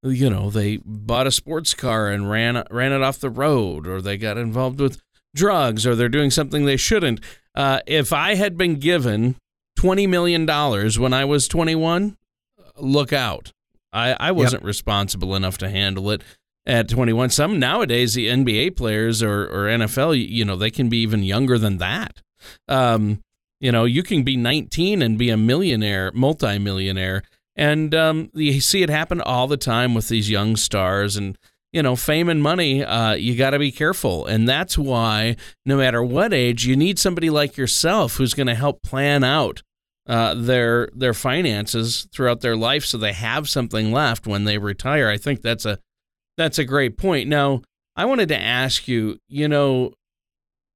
you 0.04 0.30
know, 0.30 0.50
they 0.50 0.78
bought 0.86 1.28
a 1.28 1.32
sports 1.32 1.74
car 1.74 2.10
and 2.10 2.30
ran 2.30 2.64
ran 2.70 2.92
it 2.92 3.02
off 3.02 3.20
the 3.20 3.30
road, 3.30 3.88
or 3.88 4.02
they 4.02 4.18
got 4.18 4.38
involved 4.38 4.80
with 4.80 5.02
drugs, 5.36 5.86
or 5.86 5.96
they're 5.96 6.10
doing 6.10 6.32
something 6.32 6.66
they 6.66 6.78
shouldn't. 6.78 7.20
Uh, 7.56 7.80
if 7.88 8.14
I 8.14 8.36
had 8.36 8.58
been 8.58 8.76
given 8.76 9.36
20 9.78 10.08
million 10.08 10.46
dollars 10.46 11.00
when 11.00 11.14
I 11.14 11.26
was 11.26 11.48
21, 11.48 12.18
look 12.78 13.14
out. 13.14 13.52
I, 13.94 14.16
I 14.20 14.32
wasn't 14.32 14.64
yep. 14.64 14.68
responsible 14.68 15.36
enough 15.36 15.58
to 15.60 15.70
handle 15.70 16.12
it 16.12 16.22
at 16.66 16.90
21. 16.90 17.30
Some 17.30 17.60
nowadays, 17.60 18.14
the 18.14 18.28
NBA 18.28 18.76
players 18.76 19.24
or, 19.24 19.46
or 19.46 19.68
NFL, 19.68 20.30
you 20.30 20.46
know, 20.46 20.56
they 20.56 20.70
can 20.70 20.90
be 20.90 20.98
even 20.98 21.24
younger 21.24 21.58
than 21.58 21.78
that. 21.78 22.22
Um, 22.68 23.22
you 23.60 23.72
know, 23.72 23.86
you 23.86 24.04
can 24.04 24.24
be 24.24 24.38
19 24.38 25.02
and 25.02 25.18
be 25.18 25.30
a 25.30 25.38
millionaire, 25.38 26.12
multimillionaire. 26.14 27.24
And 27.58 27.94
um, 27.96 28.30
you 28.34 28.62
see 28.62 28.84
it 28.84 28.90
happen 28.90 29.20
all 29.20 29.48
the 29.48 29.58
time 29.58 29.96
with 29.96 30.08
these 30.08 30.30
young 30.30 30.56
stars. 30.56 31.18
And, 31.18 31.38
you 31.74 31.82
know, 31.82 31.96
fame 31.96 32.30
and 32.30 32.42
money, 32.42 32.84
uh, 32.84 33.16
you 33.16 33.36
got 33.36 33.50
to 33.50 33.60
be 33.60 33.72
careful. 33.72 34.28
And 34.28 34.48
that's 34.48 34.78
why, 34.78 35.36
no 35.66 35.78
matter 35.78 36.04
what 36.04 36.34
age, 36.34 36.66
you 36.66 36.76
need 36.76 37.00
somebody 37.00 37.32
like 37.32 37.58
yourself 37.58 38.18
who's 38.18 38.36
going 38.36 38.48
to 38.48 38.56
help 38.56 38.84
plan 38.84 39.24
out 39.24 39.64
uh, 40.06 40.34
their 40.36 40.88
their 40.96 41.14
finances 41.14 42.08
throughout 42.14 42.40
their 42.40 42.56
life 42.56 42.86
so 42.86 42.98
they 42.98 43.12
have 43.12 43.50
something 43.50 43.92
left 43.92 44.26
when 44.26 44.46
they 44.46 44.58
retire. 44.58 45.10
I 45.10 45.18
think 45.18 45.42
that's 45.42 45.66
a 45.66 45.80
that's 46.38 46.60
a 46.60 46.64
great 46.64 46.98
point. 46.98 47.28
Now, 47.28 47.64
I 47.96 48.06
wanted 48.06 48.30
to 48.30 48.40
ask 48.40 48.88
you, 48.88 49.18
you 49.28 49.48
know, 49.48 49.94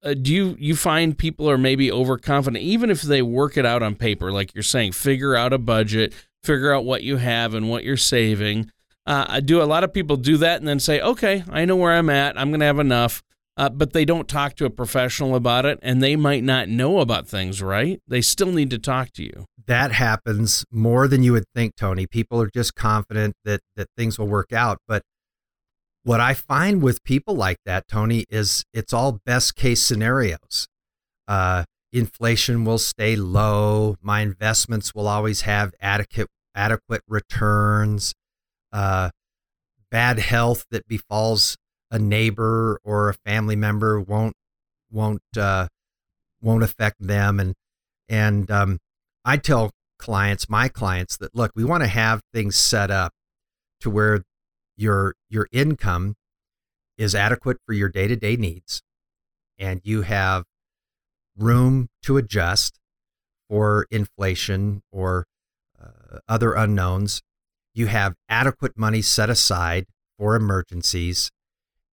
uh, 0.04 0.14
do 0.14 0.34
you 0.34 0.56
you 0.58 0.76
find 0.76 1.16
people 1.16 1.48
are 1.48 1.56
maybe 1.56 1.90
overconfident 1.90 2.62
even 2.62 2.90
if 2.90 3.02
they 3.02 3.22
work 3.22 3.56
it 3.56 3.64
out 3.64 3.84
on 3.84 3.94
paper 3.94 4.32
like 4.32 4.52
you're 4.52 4.62
saying 4.62 4.90
figure 4.90 5.36
out 5.36 5.52
a 5.52 5.58
budget 5.58 6.12
figure 6.44 6.72
out 6.72 6.84
what 6.84 7.02
you 7.02 7.16
have 7.16 7.54
and 7.54 7.68
what 7.68 7.84
you're 7.84 7.96
saving. 7.96 8.70
Uh, 9.06 9.26
I 9.28 9.40
do 9.40 9.60
a 9.60 9.64
lot 9.64 9.84
of 9.84 9.92
people 9.92 10.16
do 10.16 10.36
that 10.38 10.58
and 10.58 10.68
then 10.68 10.78
say 10.78 11.00
okay 11.00 11.42
i 11.50 11.64
know 11.64 11.76
where 11.76 11.92
i'm 11.92 12.10
at. 12.10 12.38
I'm 12.38 12.50
going 12.50 12.60
to 12.60 12.66
have 12.66 12.78
enough. 12.78 13.22
Uh, 13.54 13.68
but 13.68 13.92
they 13.92 14.06
don't 14.06 14.28
talk 14.28 14.54
to 14.56 14.64
a 14.64 14.70
professional 14.70 15.34
about 15.34 15.66
it 15.66 15.78
and 15.82 16.02
they 16.02 16.16
might 16.16 16.42
not 16.42 16.68
know 16.68 17.00
about 17.00 17.28
things 17.28 17.60
right? 17.60 18.00
They 18.08 18.22
still 18.22 18.50
need 18.50 18.70
to 18.70 18.78
talk 18.78 19.10
to 19.12 19.22
you. 19.22 19.44
That 19.66 19.92
happens 19.92 20.64
more 20.70 21.06
than 21.06 21.22
you 21.22 21.32
would 21.32 21.44
think 21.54 21.76
tony. 21.76 22.06
People 22.06 22.40
are 22.40 22.50
just 22.52 22.74
confident 22.74 23.34
that 23.44 23.60
that 23.76 23.88
things 23.96 24.18
will 24.18 24.26
work 24.26 24.52
out. 24.52 24.78
But 24.88 25.02
what 26.04 26.20
I 26.20 26.34
find 26.34 26.82
with 26.82 27.04
people 27.04 27.34
like 27.34 27.58
that, 27.64 27.86
Tony, 27.88 28.24
is 28.28 28.64
it's 28.72 28.92
all 28.92 29.20
best 29.24 29.54
case 29.54 29.82
scenarios. 29.82 30.66
Uh, 31.28 31.64
inflation 31.92 32.64
will 32.64 32.78
stay 32.78 33.16
low. 33.16 33.96
My 34.00 34.20
investments 34.20 34.94
will 34.94 35.06
always 35.06 35.42
have 35.42 35.74
adequate 35.80 36.28
adequate 36.54 37.02
returns. 37.08 38.14
Uh, 38.72 39.10
bad 39.90 40.18
health 40.18 40.64
that 40.70 40.86
befalls 40.86 41.56
a 41.90 41.98
neighbor 41.98 42.80
or 42.82 43.10
a 43.10 43.14
family 43.14 43.56
member 43.56 44.00
won't 44.00 44.34
won't 44.90 45.22
uh, 45.36 45.68
won't 46.40 46.62
affect 46.62 46.96
them. 47.00 47.38
And 47.38 47.54
and 48.08 48.50
um, 48.50 48.78
I 49.24 49.36
tell 49.36 49.72
clients, 49.98 50.48
my 50.48 50.68
clients, 50.68 51.16
that 51.18 51.34
look, 51.34 51.52
we 51.54 51.64
want 51.64 51.82
to 51.82 51.88
have 51.88 52.22
things 52.32 52.56
set 52.56 52.90
up 52.90 53.12
to 53.80 53.90
where 53.90 54.22
your 54.76 55.14
your 55.28 55.46
income 55.52 56.14
is 56.98 57.14
adequate 57.14 57.58
for 57.66 57.72
your 57.72 57.88
day-to-day 57.88 58.36
needs 58.36 58.82
and 59.58 59.80
you 59.84 60.02
have 60.02 60.44
room 61.36 61.88
to 62.02 62.16
adjust 62.16 62.78
for 63.48 63.86
inflation 63.90 64.82
or 64.90 65.26
uh, 65.80 66.18
other 66.28 66.54
unknowns. 66.54 67.22
You 67.74 67.86
have 67.86 68.14
adequate 68.28 68.76
money 68.76 69.02
set 69.02 69.30
aside 69.30 69.86
for 70.18 70.36
emergencies 70.36 71.30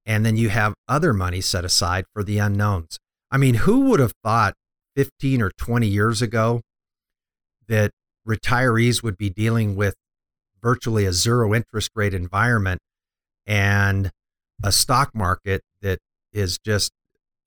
and 0.06 0.26
then 0.26 0.38
you 0.38 0.50
have 0.50 0.74
other 0.88 1.14
money 1.14 1.42
set 1.42 1.64
aside 1.64 2.06
for 2.14 2.24
the 2.24 2.40
unknowns. 2.40 2.98
I 3.32 3.38
mean 3.38 3.56
who 3.56 3.82
would 3.82 4.00
have 4.00 4.14
thought 4.24 4.56
15 4.96 5.42
or 5.42 5.52
20 5.52 5.88
years 5.88 6.22
ago 6.22 6.62
that 7.68 7.92
retirees 8.28 9.04
would 9.04 9.18
be 9.18 9.30
dealing 9.30 9.76
with 9.76 9.96
virtually 10.62 11.06
a 11.06 11.14
zero 11.14 11.54
interest 11.54 11.92
rate 11.96 12.14
environment 12.14 12.82
and 13.46 14.10
a 14.64 14.72
stock 14.72 15.14
market 15.14 15.62
that 15.82 16.00
is 16.34 16.58
just 16.58 16.92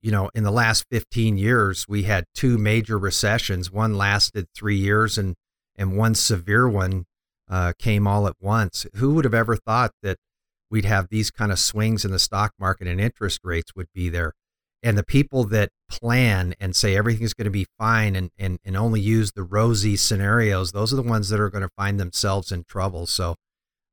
you 0.02 0.10
know 0.10 0.30
in 0.34 0.42
the 0.44 0.50
last 0.50 0.84
15 0.90 1.38
years 1.38 1.86
we 1.88 2.02
had 2.02 2.24
two 2.34 2.58
major 2.58 2.98
recessions. 2.98 3.70
One 3.70 3.96
lasted 3.96 4.46
three 4.54 4.76
years 4.76 5.16
and 5.16 5.34
and 5.76 5.96
one 5.96 6.14
severe 6.14 6.68
one 6.68 7.04
uh, 7.48 7.72
came 7.78 8.06
all 8.06 8.26
at 8.26 8.36
once. 8.40 8.86
Who 8.96 9.14
would 9.14 9.24
have 9.24 9.34
ever 9.34 9.56
thought 9.56 9.92
that 10.02 10.18
we'd 10.70 10.84
have 10.84 11.08
these 11.08 11.30
kind 11.30 11.52
of 11.52 11.58
swings 11.58 12.04
in 12.04 12.10
the 12.10 12.18
stock 12.18 12.52
market 12.58 12.86
and 12.86 13.00
interest 13.00 13.40
rates 13.44 13.74
would 13.74 13.88
be 13.94 14.08
there? 14.08 14.32
And 14.82 14.98
the 14.98 15.04
people 15.04 15.44
that 15.44 15.70
plan 15.88 16.54
and 16.58 16.74
say 16.74 16.96
everything's 16.96 17.34
going 17.34 17.44
to 17.44 17.50
be 17.50 17.66
fine 17.78 18.16
and, 18.16 18.30
and, 18.36 18.58
and 18.64 18.76
only 18.76 19.00
use 19.00 19.32
the 19.32 19.44
rosy 19.44 19.96
scenarios, 19.96 20.72
those 20.72 20.92
are 20.92 20.96
the 20.96 21.02
ones 21.02 21.28
that 21.28 21.38
are 21.38 21.50
going 21.50 21.62
to 21.62 21.70
find 21.76 22.00
themselves 22.00 22.50
in 22.50 22.64
trouble. 22.64 23.06
So 23.06 23.36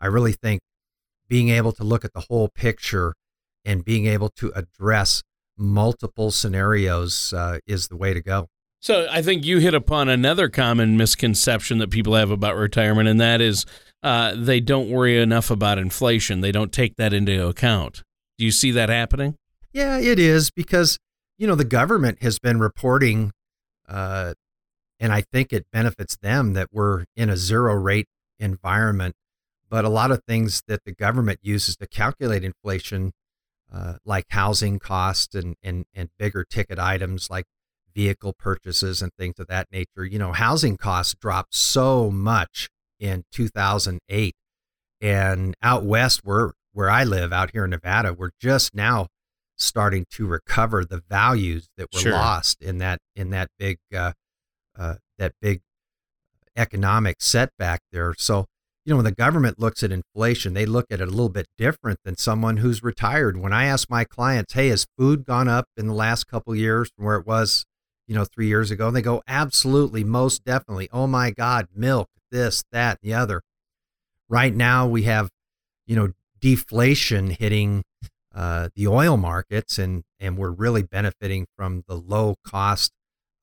I 0.02 0.08
really 0.08 0.34
think 0.34 0.62
being 1.28 1.50
able 1.50 1.72
to 1.74 1.84
look 1.84 2.04
at 2.04 2.14
the 2.14 2.26
whole 2.28 2.50
picture 2.50 3.14
and 3.64 3.86
being 3.86 4.08
able 4.08 4.30
to 4.30 4.52
address 4.56 5.22
multiple 5.60 6.32
scenarios 6.32 7.34
uh, 7.34 7.60
is 7.68 7.90
the 7.90 7.98
way 7.98 8.14
to 8.14 8.22
go. 8.22 8.48
So 8.82 9.08
I 9.12 9.22
think 9.22 9.46
you 9.46 9.60
hit 9.60 9.74
upon 9.74 10.08
another 10.08 10.48
common 10.48 10.96
misconception 10.96 11.80
that 11.80 11.90
people 11.92 12.16
have 12.16 12.32
about 12.32 12.56
retirement, 12.56 13.10
and 13.10 13.20
that 13.20 13.42
is 13.42 13.66
uh, 14.02 14.34
they 14.38 14.62
don't 14.62 14.90
worry 14.90 15.22
enough 15.22 15.52
about 15.52 15.78
inflation. 15.78 16.40
They 16.40 16.54
don't 16.54 16.72
take 16.72 16.96
that 16.96 17.14
into 17.14 17.46
account. 17.48 18.04
Do 18.38 18.46
you 18.46 18.52
see 18.52 18.72
that 18.72 18.88
happening? 18.88 19.36
Yeah, 19.74 19.98
it 20.00 20.18
is 20.18 20.50
because 20.50 20.98
you 21.38 21.46
know 21.46 21.56
the 21.56 21.66
government 21.66 22.24
has 22.24 22.40
been 22.40 22.60
reporting, 22.60 23.32
uh, 23.88 24.34
and 24.98 25.12
I 25.12 25.22
think 25.22 25.52
it 25.52 25.66
benefits 25.74 26.16
them 26.16 26.54
that 26.54 26.70
we're 26.72 27.04
in 27.18 27.30
a 27.30 27.36
zero 27.36 27.74
rate 27.74 28.08
environment. 28.40 29.16
But 29.70 29.86
a 29.86 29.90
lot 29.90 30.10
of 30.10 30.24
things 30.28 30.64
that 30.68 30.86
the 30.86 30.94
government 30.94 31.40
uses 31.44 31.76
to 31.78 31.88
calculate 31.88 32.44
inflation, 32.44 33.12
uh, 33.72 33.96
like 34.06 34.26
housing 34.30 34.80
costs 34.80 35.36
and, 35.36 35.56
and 35.62 35.86
and 35.94 36.10
bigger 36.18 36.44
ticket 36.44 36.80
items 36.80 37.30
like 37.30 37.46
vehicle 37.94 38.34
purchases 38.34 39.02
and 39.02 39.12
things 39.18 39.40
of 39.40 39.48
that 39.48 39.68
nature. 39.72 40.06
You 40.06 40.20
know, 40.20 40.32
housing 40.32 40.78
costs 40.78 41.16
dropped 41.20 41.54
so 41.56 42.10
much 42.10 42.70
in 43.00 43.24
2008. 43.32 44.36
And 45.02 45.56
out 45.62 45.84
west, 45.84 46.22
where, 46.24 46.52
where 46.74 46.90
I 46.90 47.04
live, 47.06 47.32
out 47.32 47.52
here 47.52 47.64
in 47.64 47.70
Nevada, 47.70 48.14
we're 48.14 48.32
just 48.40 48.76
now 48.76 49.08
starting 49.58 50.06
to 50.12 50.26
recover 50.26 50.84
the 50.84 51.02
values 51.10 51.70
that 51.78 51.88
were 51.94 52.00
Sure. 52.00 52.12
lost 52.14 52.62
in 52.62 52.78
that 52.80 53.00
in 53.16 53.30
that 53.30 53.50
big 53.58 53.78
uh, 53.96 54.14
uh, 54.78 54.96
that 55.18 55.34
big 55.42 55.62
economic 56.56 57.22
setback 57.22 57.82
there. 57.92 58.14
So 58.18 58.46
you 58.86 58.92
know 58.92 58.98
when 58.98 59.06
the 59.06 59.12
government 59.12 59.60
looks 59.60 59.84
at 59.84 59.92
inflation, 59.92 60.54
they 60.54 60.66
look 60.66 60.86
at 60.90 61.02
it 61.02 61.08
a 61.08 61.12
little 61.12 61.30
bit 61.30 61.48
different 61.58 62.00
than 62.04 62.18
someone 62.18 62.58
who's 62.58 62.84
retired. 62.84 63.38
When 63.38 63.54
I 63.54 63.66
ask 63.66 63.90
my 63.90 64.04
clients, 64.04 64.54
"Hey, 64.54 64.70
has 64.70 64.88
food 64.98 65.26
gone 65.26 65.48
up 65.48 65.68
in 65.78 65.88
the 65.88 65.94
last 65.94 66.28
couple 66.28 66.56
years 66.56 66.90
from 66.96 67.06
where 67.06 67.18
it 67.18 67.28
was, 67.28 67.66
you 68.08 68.16
know, 68.16 68.26
three 68.26 68.48
years 68.48 68.72
ago?" 68.72 68.88
And 68.88 68.96
they 68.96 69.02
go, 69.02 69.22
"Absolutely, 69.28 70.04
most 70.04 70.44
definitely. 70.44 70.90
Oh 70.92 71.08
my 71.08 71.32
God, 71.32 71.68
milk, 71.76 72.10
this, 72.32 72.64
that, 72.72 73.00
and 73.02 73.12
the 73.12 73.16
other." 73.16 73.42
Right 74.30 74.56
now, 74.56 74.88
we 74.88 75.04
have, 75.04 75.30
you 75.86 75.96
know, 75.96 76.14
deflation 76.40 77.32
hitting 77.32 77.84
uh, 78.34 78.70
the 78.76 78.88
oil 78.88 79.18
markets, 79.18 79.78
and 79.78 80.04
and 80.20 80.38
we're 80.38 80.52
really 80.52 80.84
benefiting 80.84 81.48
from 81.58 81.84
the 81.88 81.96
low 81.96 82.36
cost 82.46 82.92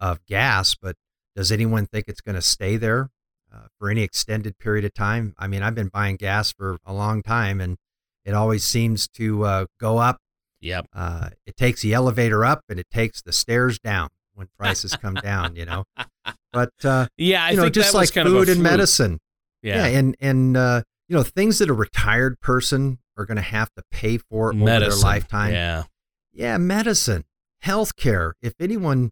of 0.00 0.24
gas. 0.26 0.74
But 0.74 0.96
does 1.34 1.52
anyone 1.52 1.86
think 1.86 2.06
it's 2.08 2.20
going 2.20 2.36
to 2.36 2.42
stay 2.42 2.76
there 2.76 3.10
uh, 3.56 3.66
for 3.78 3.90
any 3.90 4.02
extended 4.02 4.58
period 4.58 4.84
of 4.84 4.94
time? 4.94 5.34
I 5.38 5.46
mean, 5.46 5.62
I've 5.62 5.74
been 5.74 5.88
buying 5.88 6.16
gas 6.16 6.52
for 6.52 6.78
a 6.84 6.92
long 6.92 7.22
time, 7.22 7.60
and 7.60 7.76
it 8.24 8.34
always 8.34 8.64
seems 8.64 9.08
to 9.08 9.44
uh, 9.44 9.66
go 9.80 9.98
up. 9.98 10.18
Yep. 10.60 10.86
Uh, 10.92 11.30
it 11.46 11.56
takes 11.56 11.82
the 11.82 11.94
elevator 11.94 12.44
up, 12.44 12.62
and 12.68 12.78
it 12.78 12.90
takes 12.90 13.22
the 13.22 13.32
stairs 13.32 13.78
down 13.78 14.08
when 14.34 14.48
prices 14.58 14.96
come 14.96 15.14
down. 15.14 15.56
You 15.56 15.64
know, 15.66 15.84
but 16.52 16.72
uh, 16.84 17.06
Yeah, 17.16 17.44
I 17.44 17.50
you 17.50 17.56
know, 17.56 17.68
just 17.68 17.94
like 17.94 18.12
food 18.12 18.48
and 18.48 18.62
medicine. 18.62 19.18
Yeah. 19.62 19.86
Yeah, 19.86 19.98
and 19.98 20.16
and 20.20 20.56
uh, 20.56 20.82
you 21.08 21.16
know 21.16 21.22
things 21.22 21.58
that 21.58 21.70
a 21.70 21.74
retired 21.74 22.40
person 22.40 22.98
are 23.16 23.24
going 23.24 23.36
to 23.36 23.42
have 23.42 23.72
to 23.74 23.82
pay 23.90 24.18
for 24.18 24.52
over 24.54 24.64
their 24.64 24.90
lifetime. 24.90 25.52
Yeah. 25.52 25.84
Yeah, 26.32 26.58
medicine, 26.58 27.24
healthcare. 27.64 28.32
If 28.42 28.52
anyone 28.60 29.10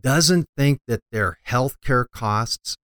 doesn't 0.00 0.46
think 0.56 0.80
that 0.86 1.00
their 1.12 1.36
healthcare 1.46 2.06
costs 2.10 2.76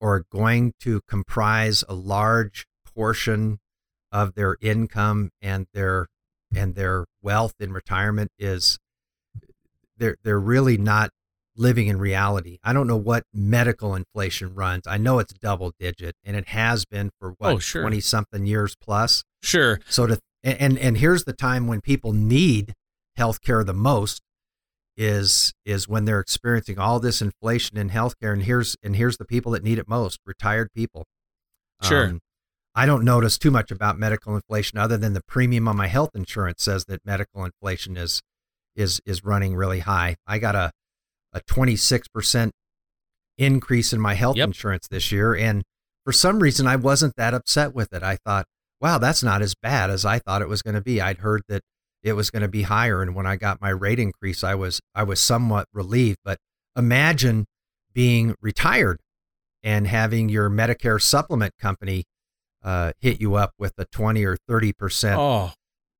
are 0.00 0.24
going 0.30 0.72
to 0.80 1.00
comprise 1.08 1.84
a 1.88 1.94
large 1.94 2.66
portion 2.94 3.58
of 4.12 4.34
their 4.34 4.56
income 4.60 5.30
and 5.42 5.66
their 5.74 6.06
and 6.54 6.74
their 6.74 7.06
wealth 7.22 7.54
in 7.60 7.72
retirement 7.72 8.30
is 8.38 8.78
they're 9.96 10.16
they're 10.22 10.40
really 10.40 10.76
not 10.76 11.10
living 11.56 11.86
in 11.86 11.98
reality. 11.98 12.58
I 12.62 12.72
don't 12.72 12.86
know 12.86 12.96
what 12.98 13.24
medical 13.32 13.94
inflation 13.94 14.54
runs. 14.54 14.86
I 14.86 14.98
know 14.98 15.18
it's 15.18 15.32
double 15.32 15.72
digit 15.78 16.14
and 16.24 16.36
it 16.36 16.48
has 16.48 16.84
been 16.84 17.10
for 17.18 17.34
what 17.38 17.52
Oh, 17.54 17.58
sure. 17.58 17.82
20 17.82 18.00
something 18.00 18.46
years 18.46 18.76
plus. 18.76 19.24
Sure. 19.42 19.80
So 19.88 20.06
to 20.06 20.20
and 20.44 20.78
and 20.78 20.98
here's 20.98 21.24
the 21.24 21.32
time 21.32 21.66
when 21.66 21.80
people 21.80 22.12
need 22.12 22.74
healthcare 23.18 23.64
the 23.64 23.74
most 23.74 24.20
is 24.96 25.52
is 25.64 25.86
when 25.88 26.04
they're 26.06 26.20
experiencing 26.20 26.78
all 26.78 26.98
this 27.00 27.20
inflation 27.20 27.76
in 27.76 27.90
healthcare 27.90 28.32
and 28.32 28.42
here's 28.44 28.76
and 28.82 28.96
here's 28.96 29.16
the 29.18 29.24
people 29.24 29.52
that 29.52 29.62
need 29.62 29.78
it 29.78 29.88
most, 29.88 30.18
retired 30.26 30.72
people. 30.74 31.04
Sure. 31.82 32.06
Um, 32.06 32.20
I 32.74 32.86
don't 32.86 33.04
notice 33.04 33.38
too 33.38 33.50
much 33.50 33.70
about 33.70 33.98
medical 33.98 34.34
inflation 34.34 34.78
other 34.78 34.96
than 34.96 35.14
the 35.14 35.22
premium 35.26 35.66
on 35.68 35.76
my 35.76 35.86
health 35.86 36.10
insurance 36.14 36.62
says 36.62 36.84
that 36.86 37.00
medical 37.04 37.44
inflation 37.44 37.96
is 37.96 38.22
is 38.74 39.00
is 39.06 39.24
running 39.24 39.54
really 39.56 39.80
high. 39.80 40.16
I 40.26 40.38
got 40.38 40.54
a 40.54 40.70
a 41.32 41.40
26% 41.42 42.50
increase 43.38 43.92
in 43.92 44.00
my 44.00 44.14
health 44.14 44.36
Yep. 44.36 44.46
insurance 44.48 44.88
this 44.88 45.12
year 45.12 45.34
and 45.34 45.62
for 46.04 46.12
some 46.12 46.38
reason 46.40 46.66
I 46.66 46.76
wasn't 46.76 47.16
that 47.16 47.34
upset 47.34 47.74
with 47.74 47.92
it. 47.92 48.02
I 48.02 48.16
thought, 48.24 48.46
wow, 48.80 48.96
that's 48.98 49.22
not 49.22 49.42
as 49.42 49.54
bad 49.54 49.90
as 49.90 50.04
I 50.04 50.18
thought 50.18 50.40
it 50.40 50.48
was 50.48 50.62
going 50.62 50.76
to 50.76 50.80
be. 50.80 51.00
I'd 51.00 51.18
heard 51.18 51.42
that 51.48 51.62
it 52.06 52.12
was 52.14 52.30
going 52.30 52.42
to 52.42 52.48
be 52.48 52.62
higher 52.62 53.02
and 53.02 53.14
when 53.14 53.26
I 53.26 53.36
got 53.36 53.60
my 53.60 53.70
rate 53.70 53.98
increase, 53.98 54.44
I 54.44 54.54
was 54.54 54.80
I 54.94 55.02
was 55.02 55.20
somewhat 55.20 55.66
relieved, 55.72 56.18
but 56.24 56.38
imagine 56.76 57.46
being 57.92 58.34
retired 58.40 59.00
and 59.62 59.86
having 59.86 60.28
your 60.28 60.48
Medicare 60.48 61.00
supplement 61.02 61.54
company 61.60 62.04
uh, 62.62 62.92
hit 63.00 63.20
you 63.20 63.34
up 63.34 63.52
with 63.58 63.72
a 63.78 63.86
20 63.86 64.24
or 64.24 64.36
30% 64.48 65.16
Oh, 65.18 65.52